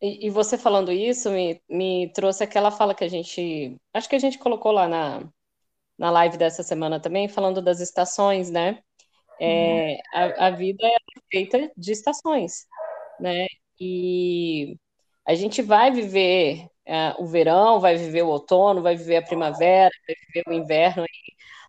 E, 0.00 0.26
e, 0.26 0.30
você 0.30 0.58
falando 0.58 0.92
isso 0.92 1.30
me, 1.30 1.62
me 1.68 2.12
trouxe 2.12 2.44
aquela 2.44 2.70
fala 2.70 2.94
que 2.94 3.04
a 3.04 3.08
gente. 3.08 3.76
Acho 3.92 4.08
que 4.08 4.16
a 4.16 4.18
gente 4.18 4.38
colocou 4.38 4.72
lá 4.72 4.88
na, 4.88 5.22
na 5.98 6.10
live 6.10 6.36
dessa 6.36 6.62
semana 6.62 7.00
também, 7.00 7.28
falando 7.28 7.62
das 7.62 7.80
estações, 7.80 8.50
né? 8.50 8.82
É, 9.40 9.96
a, 10.12 10.48
a 10.48 10.50
vida 10.50 10.86
é 10.86 10.96
feita 11.30 11.72
de 11.76 11.92
estações, 11.92 12.66
né? 13.20 13.46
E 13.80 14.76
a 15.26 15.34
gente 15.34 15.62
vai 15.62 15.90
viver 15.90 16.68
é, 16.86 17.14
o 17.18 17.26
verão, 17.26 17.80
vai 17.80 17.96
viver 17.96 18.22
o 18.22 18.28
outono, 18.28 18.82
vai 18.82 18.96
viver 18.96 19.16
a 19.18 19.22
primavera, 19.22 19.90
vai 20.06 20.16
viver 20.26 20.44
o 20.48 20.52
inverno, 20.52 21.04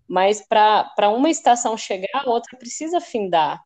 mas 0.08 0.46
para 0.48 1.10
uma 1.10 1.30
estação 1.30 1.78
chegar, 1.78 2.08
a 2.14 2.30
outra 2.30 2.58
precisa 2.58 3.02
findar. 3.02 3.62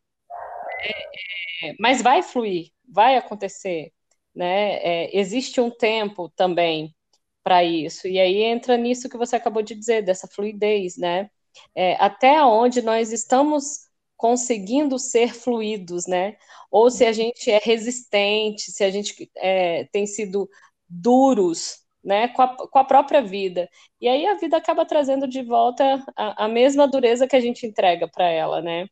É, 0.81 1.69
é, 1.69 1.75
mas 1.79 2.01
vai 2.01 2.21
fluir, 2.23 2.71
vai 2.87 3.17
acontecer. 3.17 3.91
Né? 4.35 4.75
É, 4.77 5.17
existe 5.17 5.59
um 5.59 5.69
tempo 5.71 6.29
também 6.29 6.95
para 7.43 7.63
isso. 7.63 8.07
E 8.07 8.19
aí 8.19 8.43
entra 8.43 8.77
nisso 8.77 9.09
que 9.09 9.17
você 9.17 9.35
acabou 9.35 9.61
de 9.63 9.75
dizer, 9.75 10.03
dessa 10.03 10.27
fluidez, 10.27 10.97
né? 10.97 11.29
É, 11.75 11.95
até 11.95 12.43
onde 12.43 12.81
nós 12.81 13.11
estamos 13.11 13.89
conseguindo 14.15 14.99
ser 14.99 15.33
fluidos, 15.33 16.05
né? 16.07 16.37
Ou 16.71 16.91
se 16.91 17.05
a 17.05 17.11
gente 17.11 17.49
é 17.49 17.59
resistente, 17.63 18.71
se 18.71 18.83
a 18.83 18.91
gente 18.91 19.29
é, 19.37 19.85
tem 19.85 20.05
sido 20.05 20.49
duros 20.87 21.79
né, 22.03 22.27
com 22.29 22.41
a, 22.41 22.55
com 22.55 22.79
a, 22.79 22.83
própria 22.83 23.21
vida. 23.21 23.69
E 23.99 24.07
aí 24.07 24.25
a 24.25 24.35
vida 24.35 24.57
acaba 24.57 24.85
trazendo 24.85 25.27
de 25.27 25.41
volta 25.43 26.03
a, 26.15 26.45
a 26.45 26.47
mesma 26.47 26.87
dureza 26.87 27.27
que 27.27 27.35
a 27.35 27.39
gente 27.41 27.65
entrega 27.65 28.07
para 28.07 28.25
ela, 28.25 28.61
né? 28.61 28.87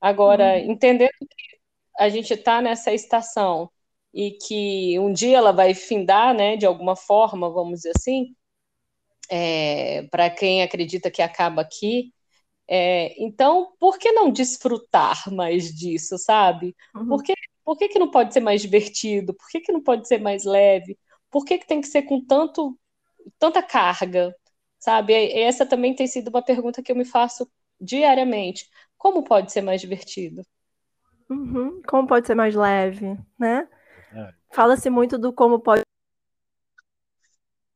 Agora, 0.00 0.54
uhum. 0.54 0.72
entendendo 0.72 1.10
que 1.10 1.58
a 1.98 2.08
gente 2.08 2.32
está 2.34 2.60
nessa 2.62 2.92
estação 2.92 3.70
e 4.14 4.32
que 4.32 4.98
um 4.98 5.12
dia 5.12 5.38
ela 5.38 5.52
vai 5.52 5.74
findar, 5.74 6.34
né, 6.34 6.56
de 6.56 6.66
alguma 6.66 6.96
forma, 6.96 7.50
vamos 7.50 7.80
dizer 7.80 7.92
assim, 7.96 8.34
é, 9.30 10.02
para 10.10 10.30
quem 10.30 10.62
acredita 10.62 11.10
que 11.10 11.22
acaba 11.22 11.62
aqui, 11.62 12.12
é, 12.68 13.14
então, 13.22 13.72
por 13.80 13.98
que 13.98 14.12
não 14.12 14.30
desfrutar 14.30 15.32
mais 15.32 15.74
disso, 15.74 16.18
sabe? 16.18 16.76
Uhum. 16.94 17.08
Por, 17.08 17.22
que, 17.22 17.34
por 17.64 17.76
que, 17.76 17.88
que 17.88 17.98
não 17.98 18.10
pode 18.10 18.32
ser 18.32 18.40
mais 18.40 18.62
divertido? 18.62 19.34
Por 19.34 19.48
que, 19.50 19.60
que 19.60 19.72
não 19.72 19.82
pode 19.82 20.06
ser 20.08 20.18
mais 20.20 20.44
leve? 20.44 20.98
por 21.30 21.44
que, 21.44 21.58
que 21.58 21.66
tem 21.66 21.80
que 21.80 21.86
ser 21.86 22.02
com 22.02 22.24
tanto, 22.24 22.78
tanta 23.38 23.62
carga? 23.62 24.34
Sabe? 24.78 25.12
E 25.12 25.40
essa 25.40 25.64
também 25.64 25.94
tem 25.94 26.06
sido 26.06 26.28
uma 26.28 26.42
pergunta 26.42 26.82
que 26.82 26.90
eu 26.90 26.96
me 26.96 27.04
faço 27.04 27.50
diariamente. 27.80 28.68
Como 28.98 29.22
pode 29.22 29.52
ser 29.52 29.62
mais 29.62 29.80
divertido? 29.80 30.42
Uhum. 31.28 31.80
Como 31.86 32.08
pode 32.08 32.26
ser 32.26 32.34
mais 32.34 32.54
leve, 32.54 33.16
né? 33.38 33.68
É. 34.12 34.34
Fala-se 34.50 34.90
muito 34.90 35.18
do 35.18 35.32
como 35.32 35.60
pode 35.60 35.82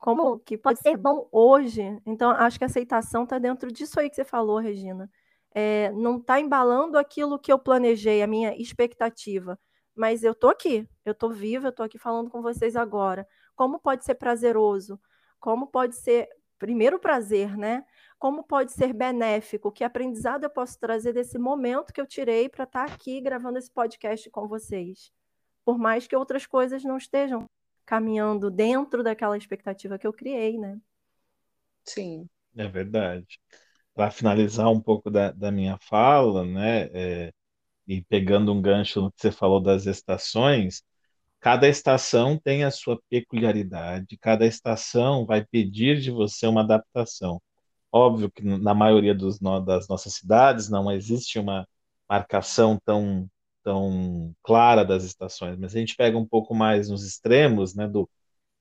como 0.05 0.38
que 0.38 0.59
pode 0.59 0.81
ser 0.81 0.99
bom 0.99 1.27
hoje. 1.33 1.99
Então, 2.05 2.31
acho 2.31 2.59
que 2.59 2.64
a 2.64 2.66
aceitação 2.66 3.25
está 3.25 3.38
dentro 3.38 3.73
disso 3.73 3.99
aí 3.99 4.11
que 4.11 4.16
você 4.16 4.25
falou, 4.25 4.59
Regina. 4.59 5.11
É, 5.55 5.90
não 5.92 6.18
está 6.18 6.38
embalando 6.38 6.99
aquilo 6.99 7.38
que 7.38 7.51
eu 7.51 7.59
planejei, 7.59 8.23
a 8.23 8.27
minha 8.27 8.55
expectativa. 8.55 9.59
Mas 9.94 10.23
eu 10.23 10.35
tô 10.35 10.49
aqui, 10.49 10.87
eu 11.07 11.14
tô 11.14 11.31
viva, 11.31 11.68
eu 11.68 11.73
tô 11.73 11.83
aqui 11.83 11.97
falando 11.99 12.29
com 12.29 12.42
vocês 12.42 12.77
agora. 12.77 13.27
Como 13.57 13.79
pode 13.79 14.05
ser 14.05 14.16
prazeroso? 14.16 15.01
Como 15.40 15.68
pode 15.68 15.94
ser, 15.97 16.29
primeiro, 16.59 16.99
prazer, 16.99 17.57
né? 17.57 17.83
Como 18.18 18.44
pode 18.44 18.73
ser 18.73 18.92
benéfico? 18.92 19.73
Que 19.73 19.85
aprendizado 19.85 20.44
eu 20.44 20.51
posso 20.51 20.79
trazer 20.79 21.14
desse 21.14 21.38
momento 21.38 21.94
que 21.94 22.01
eu 22.01 22.07
tirei 22.07 22.47
para 22.51 22.64
estar 22.64 22.87
tá 22.88 22.92
aqui 22.92 23.23
gravando 23.23 23.57
esse 23.59 23.70
podcast 23.70 24.29
com 24.29 24.47
vocês? 24.47 25.11
Por 25.64 25.79
mais 25.79 26.07
que 26.07 26.16
outras 26.16 26.46
coisas 26.46 26.85
não 26.85 26.96
estejam 26.96 27.46
caminhando 27.87 28.50
dentro 28.50 29.03
daquela 29.03 29.37
expectativa 29.37 29.98
que 29.98 30.07
eu 30.07 30.12
criei, 30.12 30.59
né? 30.59 30.81
Sim. 31.85 32.29
É 32.57 32.68
verdade. 32.68 33.38
Para 33.94 34.11
finalizar 34.11 34.70
um 34.70 34.81
pouco 34.81 35.11
da, 35.11 35.33
da 35.33 35.50
minha 35.53 35.79
fala, 35.81 36.44
né, 36.46 36.85
é, 36.94 37.33
e 37.88 38.03
pegando 38.05 38.53
um 38.53 38.62
gancho 38.62 39.00
no 39.03 39.12
que 39.12 39.20
você 39.20 39.33
falou 39.33 39.62
das 39.62 39.87
estações, 39.87 40.83
Cada 41.40 41.68
estação 41.68 42.38
tem 42.38 42.64
a 42.64 42.70
sua 42.70 43.00
peculiaridade, 43.11 44.18
cada 44.18 44.46
estação 44.46 45.27
vai 45.27 45.44
pedir 45.44 46.00
de 46.00 46.11
você 46.11 46.46
uma 46.46 46.62
adaptação. 46.62 47.40
Óbvio 47.92 48.31
que 48.33 48.42
na 48.44 48.74
maioria 48.74 49.14
dos, 49.14 49.38
das 49.66 49.88
nossas 49.88 50.14
cidades 50.14 50.68
não 50.70 50.90
existe 50.92 51.38
uma 51.38 51.68
marcação 52.09 52.79
tão, 52.85 53.29
tão 53.64 54.35
clara 54.42 54.85
das 54.85 55.05
estações, 55.05 55.59
mas 55.59 55.74
a 55.74 55.79
gente 55.81 55.96
pega 55.96 56.18
um 56.18 56.27
pouco 56.27 56.55
mais 56.55 56.90
nos 56.90 57.05
extremos 57.05 57.74
né, 57.74 57.88
do, 57.88 58.09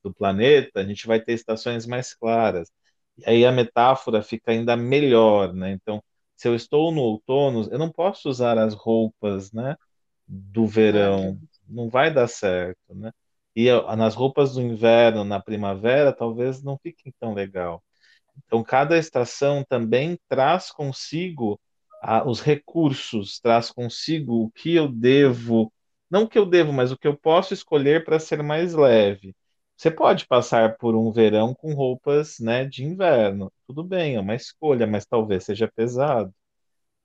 do 0.03 0.13
planeta, 0.13 0.81
a 0.81 0.85
gente 0.85 1.07
vai 1.07 1.19
ter 1.21 1.33
estações 1.33 1.85
mais 1.87 2.13
claras. 2.15 2.71
E 3.17 3.29
aí 3.29 3.45
a 3.45 3.51
metáfora 3.51 4.23
fica 4.23 4.51
ainda 4.51 4.75
melhor, 4.77 5.53
né? 5.53 5.71
Então, 5.71 6.03
se 6.35 6.47
eu 6.47 6.55
estou 6.55 6.91
no 6.91 7.01
outono, 7.01 7.67
eu 7.71 7.79
não 7.79 7.91
posso 7.91 8.29
usar 8.29 8.57
as 8.57 8.73
roupas, 8.73 9.51
né, 9.51 9.75
do 10.27 10.65
verão 10.67 11.39
não 11.67 11.89
vai 11.89 12.13
dar 12.13 12.27
certo, 12.27 12.93
né? 12.95 13.11
E 13.55 13.69
nas 13.95 14.15
roupas 14.15 14.53
do 14.53 14.61
inverno, 14.61 15.23
na 15.23 15.39
primavera, 15.41 16.11
talvez 16.13 16.63
não 16.63 16.77
fiquem 16.79 17.13
tão 17.19 17.33
legal. 17.33 17.83
Então, 18.45 18.63
cada 18.63 18.97
estação 18.97 19.63
também 19.67 20.19
traz 20.27 20.71
consigo 20.71 21.59
ah, 22.03 22.27
os 22.27 22.41
recursos, 22.41 23.39
traz 23.39 23.71
consigo 23.71 24.45
o 24.45 24.51
que 24.51 24.75
eu 24.75 24.87
devo, 24.89 25.73
não 26.09 26.23
o 26.23 26.29
que 26.29 26.37
eu 26.39 26.45
devo, 26.45 26.73
mas 26.73 26.91
o 26.91 26.97
que 26.97 27.07
eu 27.07 27.17
posso 27.17 27.53
escolher 27.53 28.05
para 28.05 28.19
ser 28.19 28.43
mais 28.43 28.73
leve. 28.73 29.35
Você 29.77 29.91
pode 29.91 30.27
passar 30.27 30.77
por 30.77 30.95
um 30.95 31.11
verão 31.11 31.53
com 31.55 31.73
roupas, 31.73 32.39
né, 32.39 32.65
de 32.65 32.83
inverno. 32.85 33.51
Tudo 33.67 33.83
bem, 33.83 34.15
é 34.15 34.19
uma 34.19 34.35
escolha, 34.35 34.87
mas 34.87 35.05
talvez 35.05 35.45
seja 35.45 35.67
pesado, 35.75 36.33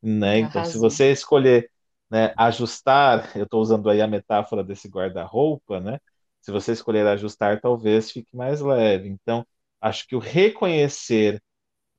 né? 0.02 0.38
Então, 0.38 0.64
se 0.64 0.78
você 0.78 1.11
escolher 1.12 1.70
né, 2.11 2.32
ajustar, 2.37 3.37
eu 3.37 3.44
estou 3.44 3.61
usando 3.61 3.88
aí 3.90 4.00
a 4.00 4.06
metáfora 4.06 4.64
desse 4.64 4.88
guarda-roupa, 4.88 5.80
né? 5.80 5.98
Se 6.40 6.50
você 6.52 6.72
escolher 6.72 7.06
ajustar, 7.06 7.61
talvez 7.61 8.11
fique 8.11 8.34
mais 8.37 8.61
leve. 8.61 9.08
Então, 9.08 9.46
acho 9.80 10.06
que 10.06 10.16
o 10.16 10.18
reconhecer 10.18 11.42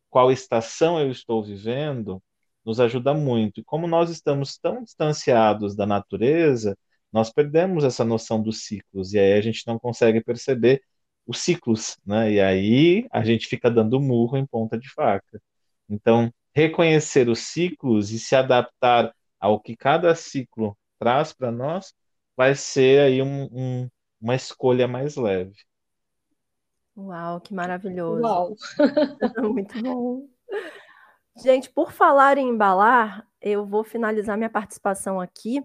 qual 0.10 0.32
estação 0.32 1.00
eu 1.02 1.12
estou 1.12 1.44
vivendo 1.44 2.22
nos 2.70 2.80
ajuda 2.80 3.16
muito. 3.16 3.62
E 3.62 3.64
como 3.64 3.88
nós 3.88 4.12
estamos 4.12 4.58
tão 4.58 4.84
distanciados 4.84 5.76
da 5.76 5.88
natureza, 5.88 6.78
nós 7.12 7.32
perdemos 7.32 7.84
essa 7.84 8.06
noção 8.06 8.42
dos 8.42 8.64
ciclos 8.64 9.14
e 9.14 9.20
aí 9.20 9.34
a 9.34 9.42
gente 9.42 9.66
não 9.66 9.80
consegue 9.80 10.22
perceber 10.24 10.84
os 11.26 11.40
ciclos, 11.40 11.98
né? 12.06 12.32
E 12.32 12.40
aí 12.40 13.08
a 13.12 13.24
gente 13.24 13.48
fica 13.48 13.72
dando 13.72 14.00
murro 14.00 14.38
em 14.38 14.46
ponta 14.46 14.78
de 14.78 14.88
faca. 14.94 15.42
Então, 15.90 16.32
reconhecer 16.54 17.28
os 17.28 17.40
ciclos 17.40 18.12
e 18.12 18.20
se 18.20 18.36
adaptar 18.36 19.12
ao 19.40 19.60
que 19.60 19.76
cada 19.76 20.14
ciclo 20.14 20.78
traz 21.00 21.34
para 21.34 21.52
nós, 21.52 21.94
vai 22.38 22.54
ser 22.54 23.02
aí 23.02 23.22
um, 23.24 23.46
um, 23.52 23.90
uma 24.22 24.36
escolha 24.36 24.88
mais 24.88 25.16
leve. 25.16 25.56
Uau, 26.96 27.42
que 27.42 27.52
maravilhoso. 27.52 28.22
Uau. 28.22 28.56
Muito 29.54 29.82
bom. 29.82 30.30
Gente, 31.42 31.70
por 31.70 31.94
falar 31.94 32.38
em 32.38 32.50
embalar, 32.50 33.26
eu 33.42 33.66
vou 33.66 33.82
finalizar 33.84 34.38
minha 34.38 34.50
participação 34.50 35.22
aqui 35.22 35.64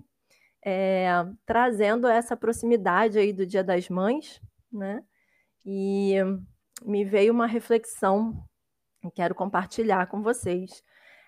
é, 0.65 1.09
trazendo 1.45 2.07
essa 2.07 2.37
proximidade 2.37 3.19
aí 3.19 3.33
do 3.33 3.45
Dia 3.45 3.65
das 3.65 3.89
Mães, 3.89 4.41
né? 4.73 5.03
E 5.67 6.15
me 6.85 7.05
veio 7.05 7.33
uma 7.33 7.47
reflexão 7.47 8.45
que 9.03 9.11
quero 9.11 9.35
compartilhar 9.35 10.07
com 10.07 10.23
vocês. 10.23 10.83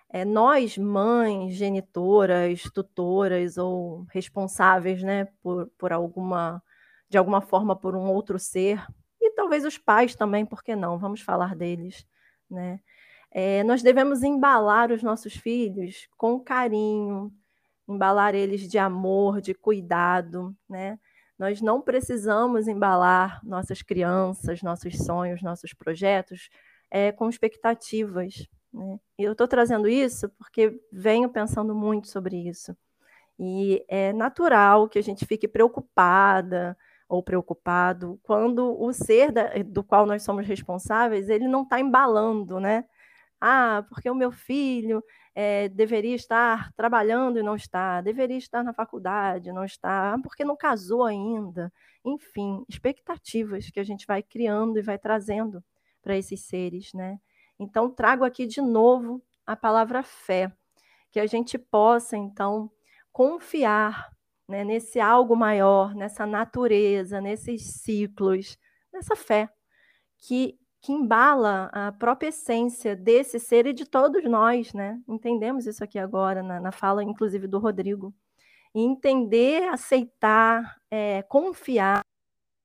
É, 0.09 0.23
nós, 0.23 0.77
mães, 0.77 1.53
genitoras, 1.53 2.63
tutoras 2.73 3.57
ou 3.57 4.05
responsáveis, 4.11 5.03
né, 5.03 5.25
por, 5.43 5.67
por 5.77 5.91
alguma, 5.91 6.63
de 7.09 7.17
alguma 7.17 7.41
forma, 7.41 7.75
por 7.75 7.95
um 7.95 8.09
outro 8.09 8.39
ser, 8.39 8.85
e 9.19 9.31
talvez 9.31 9.65
os 9.65 9.77
pais 9.77 10.15
também, 10.15 10.45
por 10.45 10.63
que 10.63 10.75
não? 10.75 10.97
Vamos 10.97 11.19
falar 11.19 11.53
deles, 11.53 12.07
né? 12.49 12.79
É, 13.31 13.63
nós 13.63 13.83
devemos 13.83 14.23
embalar 14.23 14.91
os 14.91 15.03
nossos 15.03 15.33
filhos 15.33 16.07
com 16.17 16.39
carinho, 16.39 17.31
embalar 17.87 18.35
eles 18.35 18.67
de 18.67 18.77
amor, 18.77 19.41
de 19.41 19.53
cuidado, 19.53 20.55
né? 20.69 20.99
Nós 21.37 21.61
não 21.61 21.81
precisamos 21.81 22.67
embalar 22.67 23.39
nossas 23.45 23.81
crianças, 23.83 24.63
nossos 24.63 24.97
sonhos, 24.97 25.41
nossos 25.43 25.71
projetos 25.71 26.49
é, 26.89 27.11
com 27.11 27.29
expectativas. 27.29 28.47
Né? 28.73 28.99
Eu 29.19 29.33
estou 29.33 29.47
trazendo 29.47 29.87
isso 29.87 30.29
porque 30.29 30.81
venho 30.91 31.29
pensando 31.29 31.75
muito 31.75 32.07
sobre 32.07 32.37
isso. 32.47 32.75
E 33.39 33.85
é 33.87 34.11
natural 34.13 34.89
que 34.89 34.97
a 34.97 35.03
gente 35.03 35.25
fique 35.25 35.47
preocupada 35.47 36.75
ou 37.07 37.21
preocupado 37.21 38.19
quando 38.23 38.75
o 38.81 38.91
ser 38.91 39.31
da, 39.31 39.49
do 39.63 39.83
qual 39.83 40.07
nós 40.07 40.23
somos 40.23 40.45
responsáveis 40.47 41.29
ele 41.29 41.47
não 41.47 41.61
está 41.61 41.79
embalando, 41.79 42.59
né? 42.59 42.85
Ah, 43.39 43.85
porque 43.89 44.09
o 44.09 44.15
meu 44.15 44.31
filho 44.31 45.03
é, 45.35 45.69
deveria 45.69 46.15
estar 46.15 46.73
trabalhando 46.73 47.37
e 47.39 47.43
não 47.43 47.55
está, 47.55 48.01
deveria 48.01 48.37
estar 48.37 48.63
na 48.63 48.73
faculdade, 48.73 49.51
não 49.51 49.63
está, 49.63 50.15
ah, 50.15 50.19
porque 50.21 50.43
não 50.43 50.57
casou 50.57 51.03
ainda. 51.03 51.71
Enfim, 52.03 52.65
expectativas 52.67 53.69
que 53.69 53.79
a 53.79 53.83
gente 53.83 54.07
vai 54.07 54.23
criando 54.23 54.79
e 54.79 54.81
vai 54.81 54.97
trazendo 54.97 55.63
para 56.01 56.17
esses 56.17 56.41
seres, 56.41 56.93
né? 56.93 57.19
Então, 57.59 57.89
trago 57.89 58.23
aqui 58.23 58.45
de 58.47 58.61
novo 58.61 59.21
a 59.45 59.55
palavra 59.55 60.03
fé, 60.03 60.51
que 61.11 61.19
a 61.19 61.25
gente 61.27 61.57
possa, 61.57 62.17
então, 62.17 62.71
confiar 63.11 64.11
né, 64.47 64.63
nesse 64.63 64.99
algo 64.99 65.35
maior, 65.35 65.93
nessa 65.95 66.25
natureza, 66.25 67.19
nesses 67.21 67.63
ciclos, 67.81 68.57
nessa 68.91 69.15
fé, 69.15 69.49
que 70.17 70.57
que 70.81 70.91
embala 70.91 71.69
a 71.73 71.91
própria 71.91 72.29
essência 72.29 72.95
desse 72.95 73.39
ser 73.39 73.65
e 73.67 73.73
de 73.73 73.85
todos 73.85 74.23
nós, 74.23 74.73
né? 74.73 74.99
Entendemos 75.07 75.65
isso 75.65 75.83
aqui 75.83 75.99
agora, 75.99 76.43
na, 76.43 76.59
na 76.59 76.71
fala, 76.71 77.03
inclusive, 77.03 77.47
do 77.47 77.59
Rodrigo. 77.59 78.13
E 78.73 78.81
entender, 78.81 79.63
aceitar, 79.69 80.77
é, 80.91 81.23
confiar 81.23 82.01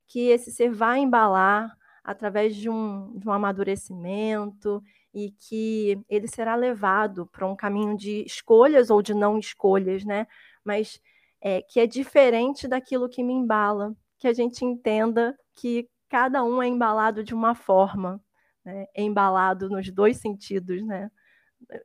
que 0.07 0.29
esse 0.29 0.53
ser 0.53 0.71
vai 0.71 1.01
embalar 1.01 1.77
através 2.05 2.57
de 2.57 2.69
um, 2.69 3.17
de 3.19 3.29
um 3.29 3.33
amadurecimento 3.33 4.83
e 5.15 5.31
que 5.33 6.01
ele 6.09 6.29
será 6.29 6.55
levado 6.55 7.27
para 7.27 7.47
um 7.47 7.57
caminho 7.57 7.97
de 7.97 8.25
escolhas 8.25 8.91
ou 8.91 9.03
de 9.03 9.15
não 9.15 9.39
escolhas, 9.39 10.05
né? 10.05 10.27
Mas 10.65 11.01
é, 11.41 11.63
que 11.63 11.81
é 11.81 11.87
diferente 11.87 12.69
daquilo 12.69 13.09
que 13.09 13.23
me 13.23 13.33
embala, 13.33 13.95
que 14.19 14.29
a 14.29 14.33
gente 14.33 14.65
entenda 14.65 15.37
que 15.55 15.89
cada 16.13 16.45
um 16.45 16.63
é 16.63 16.69
embalado 16.69 17.25
de 17.25 17.33
uma 17.33 17.55
forma, 17.55 18.23
né? 18.63 18.85
é 18.95 19.03
embalado 19.03 19.71
nos 19.71 19.91
dois 19.91 20.19
sentidos, 20.19 20.85
né? 20.85 21.11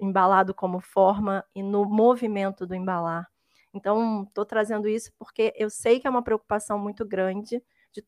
embalado 0.02 0.54
como 0.54 0.82
forma 0.82 1.46
e 1.56 1.63
no 1.63 1.86
movimento 1.86 2.68
do 2.68 2.76
embalar. 2.76 3.26
Então, 3.74 4.24
estou 4.24 4.46
trazendo 4.46 4.90
isso 4.90 5.13
porque 5.18 5.54
eu 5.56 5.70
sei 5.70 6.02
que 6.02 6.08
é 6.08 6.10
uma 6.10 6.22
preocupação 6.22 6.78
muito 6.78 7.06
grande 7.06 7.63
de 7.94 8.04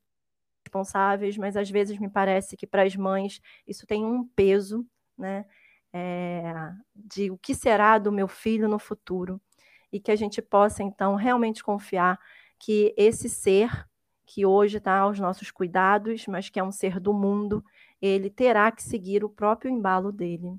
responsáveis, 0.66 1.38
mas 1.38 1.56
às 1.56 1.70
vezes 1.70 1.98
me 1.98 2.10
parece 2.10 2.58
que 2.58 2.68
para 2.68 2.84
as 2.84 2.98
mães 2.98 3.40
isso 3.66 3.88
tem 3.88 4.04
um 4.04 4.28
peso, 4.28 4.86
né? 5.18 5.46
É, 5.94 6.54
de 6.94 7.32
o 7.32 7.38
que 7.38 7.56
será 7.56 7.98
do 7.98 8.12
meu 8.12 8.28
filho 8.28 8.68
no 8.68 8.78
futuro 8.78 9.42
e 9.90 10.02
que 10.02 10.12
a 10.12 10.18
gente 10.18 10.42
possa 10.42 10.84
então 10.84 11.16
realmente 11.16 11.64
confiar 11.64 12.20
que 12.60 12.94
esse 12.98 13.30
ser 13.30 13.89
que 14.30 14.46
hoje 14.46 14.78
está 14.78 15.00
aos 15.00 15.20
nossos 15.20 15.50
cuidados, 15.50 16.28
mas 16.28 16.50
que 16.50 16.60
é 16.60 16.64
um 16.64 16.72
ser 16.72 17.00
do 17.00 17.12
mundo, 17.12 17.66
ele 18.00 18.30
terá 18.30 18.72
que 18.72 18.84
seguir 18.84 19.24
o 19.24 19.30
próprio 19.30 19.72
embalo 19.72 20.12
dele. 20.12 20.56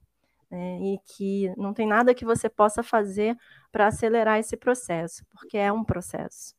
Né? 0.51 0.81
E 0.81 0.99
que 1.05 1.55
não 1.57 1.73
tem 1.73 1.87
nada 1.87 2.13
que 2.13 2.25
você 2.25 2.49
possa 2.49 2.83
fazer 2.83 3.39
para 3.71 3.87
acelerar 3.87 4.41
esse 4.41 4.57
processo, 4.57 5.25
porque 5.31 5.57
é 5.57 5.73
um 5.73 5.85
processo. 5.85 6.57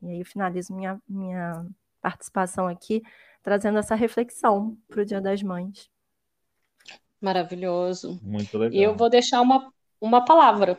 E 0.00 0.06
aí 0.06 0.20
eu 0.20 0.24
finalizo 0.24 0.72
minha, 0.72 1.02
minha 1.08 1.66
participação 2.00 2.68
aqui, 2.68 3.02
trazendo 3.42 3.78
essa 3.78 3.96
reflexão 3.96 4.78
para 4.88 5.02
o 5.02 5.04
Dia 5.04 5.20
das 5.20 5.42
Mães. 5.42 5.90
Maravilhoso. 7.20 8.20
Muito 8.22 8.56
legal. 8.56 8.78
E 8.78 8.80
eu 8.80 8.96
vou 8.96 9.10
deixar 9.10 9.40
uma, 9.40 9.72
uma 10.00 10.24
palavra, 10.24 10.78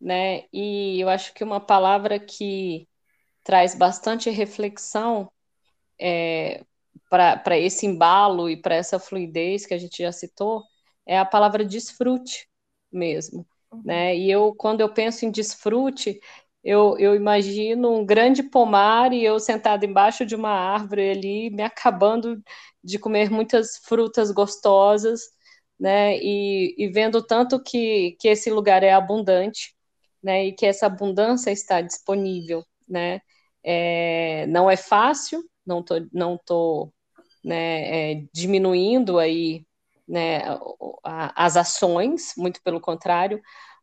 né? 0.00 0.44
E 0.50 0.98
eu 0.98 1.10
acho 1.10 1.34
que 1.34 1.44
uma 1.44 1.60
palavra 1.60 2.18
que 2.18 2.88
traz 3.50 3.74
bastante 3.74 4.30
reflexão 4.30 5.28
é, 6.00 6.64
para 7.08 7.58
esse 7.58 7.84
embalo 7.84 8.48
e 8.48 8.56
para 8.56 8.76
essa 8.76 8.96
fluidez 9.00 9.66
que 9.66 9.74
a 9.74 9.78
gente 9.78 10.04
já 10.04 10.12
citou, 10.12 10.62
é 11.04 11.18
a 11.18 11.24
palavra 11.24 11.64
desfrute 11.64 12.48
mesmo. 12.92 13.44
Uhum. 13.72 13.82
Né? 13.84 14.16
E 14.16 14.30
eu, 14.30 14.54
quando 14.54 14.82
eu 14.82 14.94
penso 14.94 15.26
em 15.26 15.32
desfrute, 15.32 16.20
eu, 16.62 16.96
eu 16.96 17.16
imagino 17.16 17.92
um 17.92 18.06
grande 18.06 18.44
pomar 18.44 19.12
e 19.12 19.24
eu 19.24 19.40
sentado 19.40 19.84
embaixo 19.84 20.24
de 20.24 20.36
uma 20.36 20.50
árvore 20.50 21.10
ali, 21.10 21.50
me 21.50 21.64
acabando 21.64 22.40
de 22.84 23.00
comer 23.00 23.32
muitas 23.32 23.78
frutas 23.78 24.30
gostosas, 24.30 25.22
né? 25.76 26.16
E, 26.18 26.72
e 26.78 26.86
vendo 26.88 27.20
tanto 27.20 27.60
que, 27.60 28.16
que 28.20 28.28
esse 28.28 28.48
lugar 28.48 28.84
é 28.84 28.92
abundante, 28.92 29.74
né? 30.22 30.46
E 30.46 30.52
que 30.52 30.66
essa 30.66 30.86
abundância 30.86 31.50
está 31.50 31.80
disponível, 31.80 32.64
né? 32.88 33.20
É, 33.62 34.46
não 34.46 34.70
é 34.70 34.76
fácil, 34.76 35.42
não 35.66 35.82
tô, 35.82 35.94
não 36.12 36.38
tô 36.38 36.92
né, 37.44 38.12
é, 38.12 38.24
diminuindo 38.32 39.18
aí 39.18 39.64
né, 40.08 40.40
as 41.04 41.56
ações, 41.56 42.32
muito 42.36 42.60
pelo 42.62 42.80
contrário, 42.80 43.40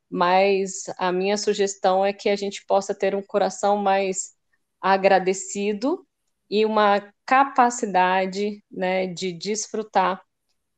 mas 0.10 0.84
a 0.98 1.12
minha 1.12 1.38
sugestão 1.38 2.06
é 2.06 2.13
que 2.13 2.30
a 2.30 2.36
gente 2.36 2.66
possa 2.66 2.94
ter 2.94 3.16
um 3.16 3.22
coração 3.22 3.78
mais 3.78 4.36
agradecido 4.82 6.06
e 6.50 6.66
uma 6.66 7.02
capacidade 7.26 8.63
né, 8.72 9.08
de 9.08 9.32
desfrutar 9.34 10.22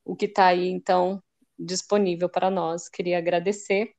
o 0.04 0.16
que 0.16 0.26
está 0.26 0.48
aí, 0.48 0.68
então, 0.70 1.22
disponível 1.58 2.30
para 2.30 2.50
nós. 2.50 2.90
Queria 2.90 3.18
agradecer 3.20 3.92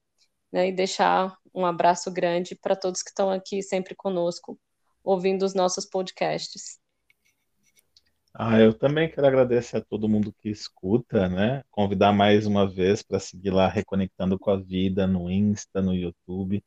né, 0.53 0.69
e 0.69 0.73
deixar 0.73 1.37
um 1.55 1.65
abraço 1.65 2.11
grande 2.13 2.57
para 2.57 2.77
todos 2.77 3.03
que 3.03 3.11
estão 3.11 3.31
aqui 3.31 3.63
sempre 3.63 3.95
conosco 3.95 4.59
ouvindo 5.05 5.45
os 5.45 5.55
nossos 5.55 5.87
podcasts. 5.87 6.79
Ah, 8.33 8.61
eu 8.61 8.73
também 8.73 9.11
quero 9.11 9.27
agradecer 9.27 9.79
a 9.79 9.85
todo 9.85 10.09
mundo 10.09 10.33
que 10.41 10.49
escuta, 10.49 11.29
né? 11.29 11.63
Convidar 11.71 12.13
mais 12.13 12.47
uma 12.47 12.69
vez 12.69 13.03
para 13.03 13.19
seguir 13.19 13.51
lá 13.51 13.69
Reconectando 13.69 14.39
com 14.39 14.51
a 14.51 14.57
Vida 14.57 15.07
no 15.07 15.31
Insta, 15.31 15.83
no 15.83 15.95
YouTube. 15.95 16.63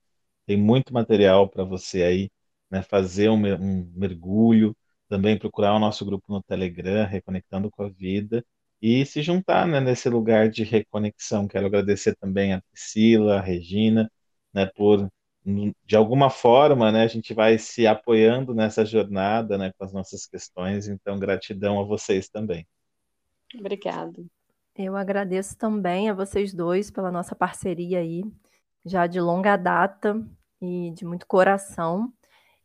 Tem 0.46 0.58
muito 0.58 0.93
material 0.93 1.50
para 1.50 1.63
você 1.63 2.04
aí, 2.04 2.32
né? 2.69 2.84
Fazer 2.84 3.30
um, 3.30 3.38
um 3.56 3.91
mergulho, 3.96 4.76
também 5.08 5.38
procurar 5.39 5.74
o 5.74 5.80
nosso 5.80 6.06
grupo 6.06 6.32
no 6.34 6.43
Telegram, 6.43 7.08
Reconectando 7.08 7.72
com 7.72 7.84
a 7.84 7.89
Vida, 7.89 8.46
e 8.82 9.06
se 9.06 9.22
juntar, 9.22 9.65
né, 9.67 9.80
nesse 9.80 10.10
lugar 10.10 10.50
de 10.50 10.63
reconexão. 10.63 11.48
Quero 11.48 11.67
agradecer 11.67 12.15
também 12.17 12.54
a 12.54 12.62
Priscila, 12.62 13.38
a 13.38 13.41
Regina, 13.41 14.12
né, 14.54 14.65
por 14.76 15.10
de 15.45 15.95
alguma 15.95 16.29
forma, 16.29 16.91
né, 16.91 17.03
a 17.03 17.08
gente 17.08 17.34
vai 17.34 17.58
se 17.58 17.86
apoiando 17.86 18.53
nessa 18.53 18.86
jornada, 18.86 19.58
né, 19.58 19.73
com 19.77 19.84
as 19.84 19.93
nossas 19.93 20.25
questões. 20.25 20.88
Então, 20.88 21.19
gratidão 21.19 21.79
a 21.79 21.84
vocês 21.84 22.29
também. 22.29 22.65
Obrigada. 23.58 24.23
Eu 24.75 24.95
agradeço 24.95 25.58
também 25.58 26.10
a 26.10 26.13
vocês 26.13 26.53
dois 26.53 26.89
pela 26.89 27.12
nossa 27.12 27.36
parceria 27.36 27.99
aí, 27.99 28.23
já 28.86 29.06
de 29.06 29.19
longa 29.19 29.56
data 29.56 30.19
e 30.62 30.91
de 30.91 31.06
muito 31.06 31.27
coração. 31.27 32.12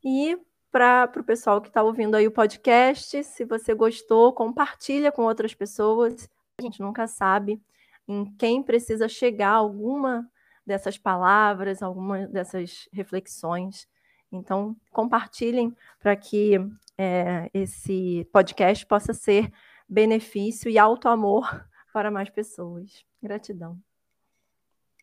E 0.03 0.39
para 0.71 1.11
o 1.17 1.25
pessoal 1.25 1.61
que 1.61 1.69
está 1.69 1.83
ouvindo 1.83 2.15
aí 2.15 2.27
o 2.27 2.33
podcast, 2.33 3.23
se 3.25 3.45
você 3.45 3.75
gostou, 3.75 4.33
compartilha 4.33 5.11
com 5.11 5.23
outras 5.23 5.55
pessoas. 5.55 6.29
A 6.59 6.63
gente 6.63 6.81
nunca 6.81 7.07
sabe 7.07 7.61
em 8.07 8.25
quem 8.37 8.63
precisa 8.63 9.09
chegar 9.09 9.51
alguma 9.51 10.29
dessas 10.69 10.99
palavras, 10.99 11.83
algumas 11.83 12.29
dessas 12.29 12.89
reflexões. 12.93 13.89
Então, 14.31 14.77
compartilhem 14.93 15.75
para 15.99 16.15
que 16.15 16.61
é, 16.97 17.51
esse 17.55 18.29
podcast 18.31 18.85
possa 18.87 19.15
ser 19.15 19.51
benefício 19.89 20.71
e 20.71 20.79
alto 20.79 21.09
amor 21.09 21.67
para 21.93 22.11
mais 22.11 22.29
pessoas. 22.29 23.05
Gratidão. 23.21 23.81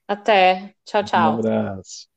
Até. 0.08 0.76
Tchau, 0.86 1.04
tchau. 1.04 1.36
Um 1.36 1.40
abraço. 1.40 2.15